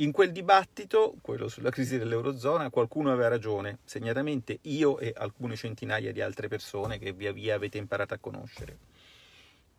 in 0.00 0.12
quel 0.12 0.30
dibattito, 0.30 1.16
quello 1.20 1.48
sulla 1.48 1.70
crisi 1.70 1.98
dell'Eurozona, 1.98 2.70
qualcuno 2.70 3.10
aveva 3.10 3.26
ragione, 3.26 3.78
segnatamente 3.84 4.60
io 4.62 4.98
e 5.00 5.12
alcune 5.16 5.56
centinaia 5.56 6.12
di 6.12 6.20
altre 6.20 6.46
persone 6.46 6.98
che 6.98 7.12
via 7.12 7.32
via 7.32 7.56
avete 7.56 7.78
imparato 7.78 8.14
a 8.14 8.18
conoscere. 8.18 8.76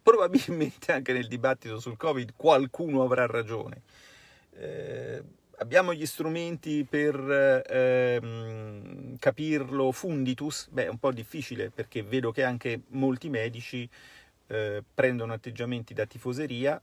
Probabilmente 0.03 0.91
anche 0.93 1.13
nel 1.13 1.27
dibattito 1.27 1.79
sul 1.79 1.95
Covid 1.95 2.33
qualcuno 2.35 3.01
avrà 3.01 3.27
ragione. 3.27 3.81
Eh, 4.57 5.23
abbiamo 5.59 5.93
gli 5.93 6.05
strumenti 6.05 6.83
per 6.83 7.63
ehm, 7.65 9.17
capirlo 9.19 9.93
funditus? 9.93 10.67
Beh, 10.69 10.87
è 10.87 10.89
un 10.89 10.97
po' 10.97 11.13
difficile 11.13 11.69
perché 11.69 12.03
vedo 12.03 12.33
che 12.33 12.43
anche 12.43 12.81
molti 12.89 13.29
medici 13.29 13.87
eh, 14.47 14.83
prendono 14.93 15.31
atteggiamenti 15.31 15.93
da 15.93 16.05
tifoseria 16.05 16.81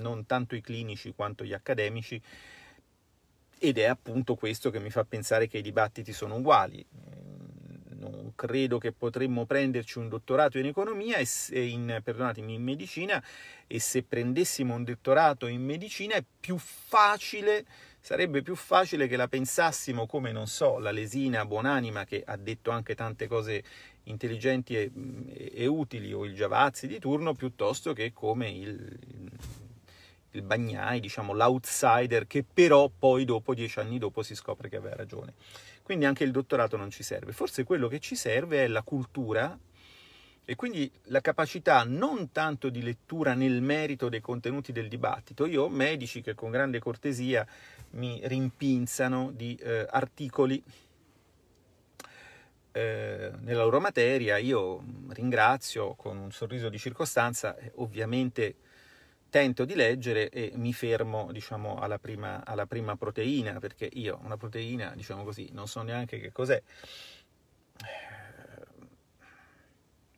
non 0.00 0.26
tanto 0.26 0.54
i 0.54 0.60
clinici 0.60 1.14
quanto 1.14 1.44
gli 1.44 1.52
accademici, 1.52 2.20
ed 3.58 3.78
è 3.78 3.84
appunto 3.84 4.34
questo 4.34 4.70
che 4.70 4.78
mi 4.78 4.90
fa 4.90 5.04
pensare 5.04 5.48
che 5.48 5.58
i 5.58 5.62
dibattiti 5.62 6.12
sono 6.12 6.36
uguali. 6.36 6.84
non 7.98 8.32
credo 8.34 8.76
che 8.78 8.92
potremmo 8.92 9.46
prenderci 9.46 9.98
un 9.98 10.08
dottorato 10.08 10.58
in 10.58 10.66
economia 10.66 11.16
e 11.16 11.66
in, 11.66 12.02
in 12.36 12.62
medicina 12.62 13.22
e 13.66 13.78
se 13.80 14.02
prendessimo 14.02 14.74
un 14.74 14.84
dottorato 14.84 15.46
in 15.46 15.62
medicina 15.62 16.14
è 16.16 16.24
più 16.40 16.58
facile, 16.58 17.64
sarebbe 18.00 18.42
più 18.42 18.54
facile 18.54 19.06
che 19.06 19.16
la 19.16 19.28
pensassimo 19.28 20.06
come, 20.06 20.32
non 20.32 20.46
so, 20.46 20.78
la 20.78 20.90
Lesina 20.90 21.46
Buonanima 21.46 22.04
che 22.04 22.22
ha 22.26 22.36
detto 22.36 22.70
anche 22.70 22.94
tante 22.94 23.26
cose 23.26 23.64
intelligenti 24.04 24.76
e, 24.76 24.90
e 25.52 25.66
utili 25.66 26.12
o 26.12 26.24
il 26.24 26.34
Giavazzi 26.34 26.86
di 26.86 26.98
turno 26.98 27.34
piuttosto 27.34 27.92
che 27.92 28.12
come 28.12 28.50
il, 28.50 28.98
il 30.32 30.42
Bagnai, 30.42 31.00
diciamo 31.00 31.32
l'outsider 31.32 32.26
che 32.26 32.44
però 32.44 32.90
poi 32.96 33.24
dopo, 33.24 33.54
dieci 33.54 33.78
anni 33.78 33.98
dopo, 33.98 34.22
si 34.22 34.34
scopre 34.34 34.68
che 34.68 34.76
aveva 34.76 34.96
ragione. 34.96 35.34
Quindi 35.82 36.04
anche 36.04 36.24
il 36.24 36.30
dottorato 36.30 36.76
non 36.76 36.90
ci 36.90 37.02
serve. 37.02 37.32
Forse 37.32 37.64
quello 37.64 37.88
che 37.88 38.00
ci 38.00 38.16
serve 38.16 38.64
è 38.64 38.68
la 38.68 38.82
cultura 38.82 39.58
e 40.46 40.56
quindi 40.56 40.90
la 41.04 41.20
capacità 41.20 41.84
non 41.84 42.30
tanto 42.30 42.68
di 42.68 42.82
lettura 42.82 43.34
nel 43.34 43.62
merito 43.62 44.08
dei 44.08 44.20
contenuti 44.20 44.72
del 44.72 44.88
dibattito. 44.88 45.46
Io 45.46 45.64
ho 45.64 45.68
medici 45.68 46.20
che 46.20 46.34
con 46.34 46.50
grande 46.50 46.78
cortesia 46.80 47.46
mi 47.92 48.20
rimpinzano 48.24 49.30
di 49.30 49.54
eh, 49.56 49.86
articoli 49.88 50.62
eh, 52.76 53.30
nella 53.38 53.62
loro 53.62 53.78
materia, 53.78 54.36
io 54.36 54.82
ringrazio 55.10 55.94
con 55.94 56.16
un 56.16 56.32
sorriso 56.32 56.68
di 56.68 56.78
circostanza, 56.78 57.56
eh, 57.56 57.70
ovviamente 57.76 58.56
tento 59.30 59.64
di 59.64 59.76
leggere 59.76 60.28
e 60.28 60.50
mi 60.56 60.72
fermo 60.72 61.30
diciamo, 61.30 61.78
alla, 61.78 62.00
prima, 62.00 62.44
alla 62.44 62.66
prima 62.66 62.96
proteina, 62.96 63.60
perché 63.60 63.88
io 63.92 64.18
una 64.24 64.36
proteina, 64.36 64.92
diciamo 64.96 65.22
così, 65.22 65.50
non 65.52 65.68
so 65.68 65.82
neanche 65.82 66.18
che 66.18 66.32
cos'è. 66.32 66.60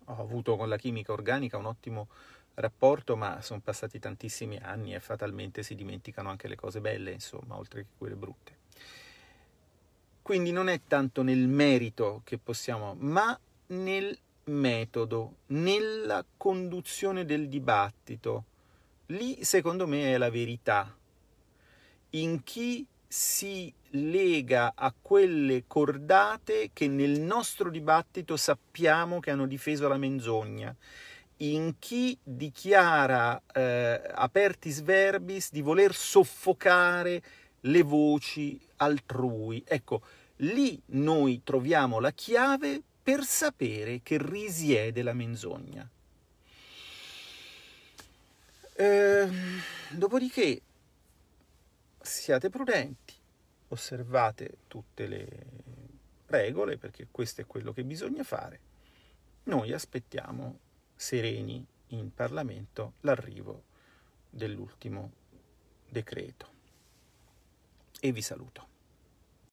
Ho 0.07 0.21
avuto 0.21 0.57
con 0.57 0.71
la 0.71 0.79
chimica 0.79 1.12
organica 1.12 1.59
un 1.59 1.66
ottimo 1.66 2.09
rapporto, 2.55 3.16
ma 3.16 3.42
sono 3.42 3.61
passati 3.61 3.99
tantissimi 3.99 4.57
anni 4.57 4.95
e 4.95 5.01
fatalmente 5.01 5.62
si 5.62 5.75
dimenticano 5.75 6.31
anche 6.31 6.49
le 6.49 6.57
cose 6.57 6.81
belle, 6.81 7.11
insomma, 7.11 7.59
oltre 7.59 7.83
che 7.83 7.88
quelle 7.99 8.16
brutte. 8.16 8.56
Quindi 10.27 10.51
non 10.51 10.69
è 10.69 10.81
tanto 10.89 11.23
nel 11.23 11.47
merito 11.47 12.23
che 12.25 12.37
possiamo, 12.37 12.97
ma 12.99 13.39
nel 13.69 14.19
metodo, 14.47 15.37
nella 15.47 16.25
conduzione 16.37 17.25
del 17.25 17.49
dibattito 17.49 18.45
Lì 19.11 19.45
secondo 19.45 19.87
me 19.87 20.12
è 20.12 20.19
la 20.19 20.31
verità. 20.31 20.93
In 22.11 22.43
chi 22.43 22.85
si 23.07 23.73
lega 23.91 24.73
a 24.75 24.93
quelle 25.01 25.62
cordate 25.69 26.71
che 26.73 26.89
nel 26.89 27.21
nostro 27.21 27.71
dibattito 27.71 28.37
sappiamo 28.37 29.21
che 29.21 29.31
hanno 29.31 29.47
difeso 29.47 29.87
la 29.87 29.97
menzogna, 29.97 30.75
in 31.39 31.75
chi 31.79 32.19
dichiara 32.21 33.41
eh, 33.55 34.03
apertis 34.12 34.83
verbis 34.83 35.53
di 35.53 35.61
voler 35.61 35.95
soffocare 35.95 37.23
le 37.67 37.83
voci 37.83 38.61
altrui. 38.77 39.63
Ecco, 39.67 40.03
lì 40.37 40.81
noi 40.87 41.43
troviamo 41.45 42.01
la 42.01 42.13
chiave 42.13 42.83
per 43.03 43.25
sapere 43.25 44.01
che 44.03 44.19
risiede 44.21 45.03
la 45.03 45.13
menzogna. 45.13 45.89
Eh, 48.79 49.29
dopodiché 49.91 50.61
siate 52.01 52.51
prudenti, 52.51 53.15
osservate 53.69 54.59
tutte 54.69 55.07
le 55.07 55.29
regole 56.27 56.77
perché 56.77 57.07
questo 57.11 57.41
è 57.41 57.47
quello 57.47 57.73
che 57.73 57.85
bisogna 57.85 58.23
fare. 58.23 58.61
Noi 59.45 59.73
aspettiamo 59.73 60.59
sereni 60.95 61.65
in 61.89 62.13
Parlamento 62.13 62.95
l'arrivo 63.01 63.63
dell'ultimo 64.29 65.13
decreto. 65.89 66.56
E 68.07 68.12
vi 68.12 68.23
saluto. 68.23 68.76